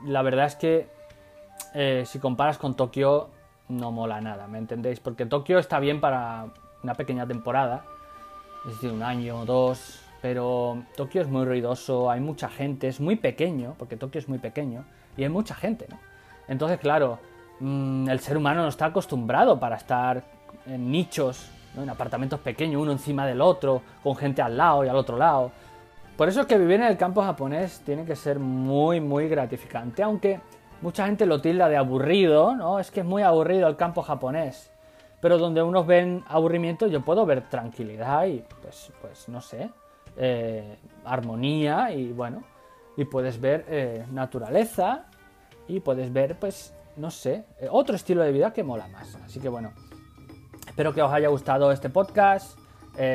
la 0.06 0.22
verdad 0.22 0.46
es 0.46 0.56
que 0.56 0.88
eh, 1.74 2.04
si 2.06 2.20
comparas 2.20 2.58
con 2.58 2.76
Tokio, 2.76 3.30
no 3.72 3.92
mola 3.92 4.22
nada, 4.22 4.48
¿me 4.48 4.58
entendéis? 4.58 5.00
Porque 5.00 5.26
Tokio 5.26 5.60
está 5.60 5.80
bien 5.80 6.02
para 6.02 6.48
una 6.84 6.96
pequeña 6.96 7.26
temporada, 7.26 7.86
es 8.66 8.74
decir, 8.74 8.92
un 8.92 9.04
año 9.04 9.40
o 9.40 9.46
dos, 9.46 10.02
pero 10.22 10.84
Tokio 10.96 11.22
es 11.22 11.28
muy 11.28 11.46
ruidoso, 11.46 12.12
hay 12.12 12.20
mucha 12.20 12.50
gente, 12.50 12.88
es 12.88 13.00
muy 13.00 13.16
pequeño, 13.16 13.76
porque 13.78 13.98
Tokio 13.98 14.20
es 14.20 14.30
muy 14.30 14.38
pequeño, 14.38 14.86
y 15.18 15.24
hay 15.24 15.30
mucha 15.30 15.56
gente, 15.56 15.88
¿no? 15.90 15.98
Entonces, 16.48 16.80
claro, 16.80 17.20
mm, 17.60 18.10
el 18.10 18.20
ser 18.20 18.38
humano 18.38 18.62
no 18.64 18.68
está 18.68 18.86
acostumbrado 18.86 19.60
para 19.60 19.78
estar 19.78 20.24
en 20.68 20.92
nichos, 20.92 21.50
en 21.76 21.90
apartamentos 21.90 22.40
pequeños, 22.40 22.82
uno 22.82 22.92
encima 22.92 23.26
del 23.26 23.42
otro, 23.42 23.82
con 24.04 24.16
gente 24.16 24.42
al 24.42 24.58
lado 24.58 24.84
y 24.86 24.90
al 24.90 24.96
otro 24.96 25.18
lado. 25.18 25.52
Por 26.18 26.28
eso 26.28 26.42
es 26.42 26.48
que 26.48 26.58
vivir 26.58 26.76
en 26.76 26.88
el 26.88 26.98
campo 26.98 27.24
japonés 27.24 27.82
tiene 27.86 28.06
que 28.06 28.16
ser 28.16 28.38
muy, 28.38 29.00
muy 29.00 29.28
gratificante, 29.28 30.04
aunque 30.04 30.40
mucha 30.82 31.06
gente 31.06 31.26
lo 31.26 31.42
tilda 31.42 31.70
de 31.70 31.78
aburrido, 31.78 32.56
¿no? 32.56 32.80
Es 32.80 32.92
que 32.92 33.02
es 33.02 33.06
muy 33.06 33.24
aburrido 33.24 33.68
el 33.68 33.76
campo 33.76 34.02
japonés. 34.02 34.72
Pero 35.22 35.38
donde 35.38 35.62
unos 35.62 35.86
ven 35.86 36.24
aburrimiento, 36.28 36.88
yo 36.88 37.02
puedo 37.02 37.26
ver 37.26 37.48
tranquilidad 37.50 38.26
y, 38.26 38.44
pues, 38.62 38.92
pues 39.02 39.30
no 39.30 39.40
sé, 39.40 39.70
eh, 40.18 40.78
armonía 41.06 41.92
y 41.94 42.12
bueno, 42.12 42.44
y 42.98 43.06
puedes 43.06 43.40
ver 43.40 43.66
eh, 43.70 44.06
naturaleza 44.12 45.06
y 45.68 45.80
puedes 45.80 46.12
ver, 46.12 46.38
pues, 46.40 46.74
no 46.98 47.12
sé, 47.12 47.46
eh, 47.60 47.68
otro 47.70 47.96
estilo 47.96 48.24
de 48.24 48.32
vida 48.32 48.52
que 48.52 48.64
mola 48.64 48.88
más. 48.88 49.16
Así 49.24 49.40
que 49.40 49.48
bueno, 49.48 49.74
espero 50.68 50.92
que 50.94 51.04
os 51.04 51.14
haya 51.14 51.30
gustado 51.30 51.72
este 51.72 51.90
podcast. 51.90 52.58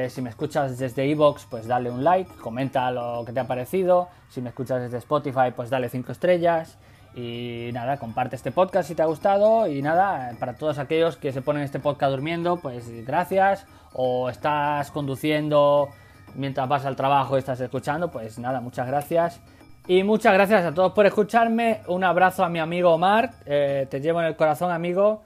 si 0.09 0.23
me 0.23 0.31
escuchas 0.31 0.79
desde 0.79 1.11
Evox, 1.11 1.45
pues 1.51 1.67
dale 1.67 1.91
un 1.91 2.03
like, 2.03 2.33
comenta 2.37 2.91
lo 2.91 3.25
que 3.27 3.33
te 3.33 3.41
ha 3.41 3.47
parecido. 3.47 4.09
Si 4.29 4.41
me 4.41 4.49
escuchas 4.51 4.81
desde 4.81 4.99
Spotify, 4.99 5.53
pues 5.55 5.69
dale 5.69 5.89
5 5.89 6.13
estrellas. 6.13 6.79
Y 7.17 7.71
nada, 7.73 7.97
comparte 7.97 8.37
este 8.37 8.53
podcast 8.53 8.89
si 8.89 8.95
te 8.95 9.01
ha 9.01 9.07
gustado. 9.07 9.67
Y 9.67 9.81
nada, 9.81 10.33
para 10.39 10.55
todos 10.55 10.79
aquellos 10.79 11.17
que 11.17 11.33
se 11.33 11.41
ponen 11.41 11.63
este 11.63 11.81
podcast 11.81 12.11
durmiendo, 12.11 12.59
pues 12.59 12.89
gracias. 13.07 13.67
O 13.95 14.29
estás 14.29 14.91
conduciendo 14.91 15.89
mientras 16.35 16.69
vas 16.69 16.85
al 16.85 16.95
trabajo 16.95 17.37
y 17.37 17.39
estás 17.39 17.59
escuchando, 17.61 18.11
pues 18.11 18.39
nada, 18.39 18.61
muchas 18.61 18.87
gracias. 18.87 19.41
Y 19.89 20.03
muchas 20.03 20.35
gracias 20.35 20.67
a 20.67 20.75
todos 20.75 20.93
por 20.93 21.07
escucharme. 21.07 21.81
Un 21.89 22.05
abrazo 22.05 22.45
a 22.45 22.51
mi 22.51 22.59
amigo 22.59 22.93
Omar. 22.93 23.31
Eh, 23.47 23.87
te 23.89 24.03
llevo 24.03 24.21
en 24.21 24.27
el 24.27 24.37
corazón, 24.37 24.71
amigo. 24.71 25.23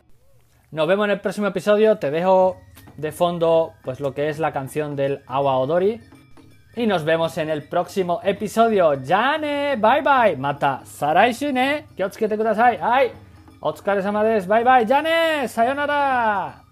Nos 0.71 0.87
vemos 0.87 1.07
en 1.07 1.11
el 1.11 1.21
próximo 1.21 1.49
episodio. 1.49 1.99
Te 1.99 2.13
dejo 2.13 2.57
de 2.97 3.11
fondo 3.11 3.73
pues 3.83 3.99
lo 3.99 4.15
que 4.15 4.29
es 4.29 4.39
la 4.39 4.53
canción 4.53 4.95
del 4.95 5.25
Awa 5.27 5.57
Odori. 5.57 6.01
Y 6.77 6.87
nos 6.87 7.05
vemos 7.05 7.37
en 7.39 7.51
el 7.51 7.65
próximo 7.65 8.21
episodio. 8.23 8.93
¡Jane! 9.05 9.77
Bye 9.77 10.03
bye. 10.03 10.37
Mata 10.37 10.83
saraishu 10.85 11.53
ne. 11.53 11.87
Kyotsukete 11.97 12.37
kudasai. 12.37 12.79
Ai. 12.81 13.13
Otsukare 13.61 14.03
sama 14.03 14.23
desu. 14.23 14.49
Bye 14.49 14.65
bye. 14.65 14.87
¡Jane! 14.87 15.49
Sayonara. 15.49 16.65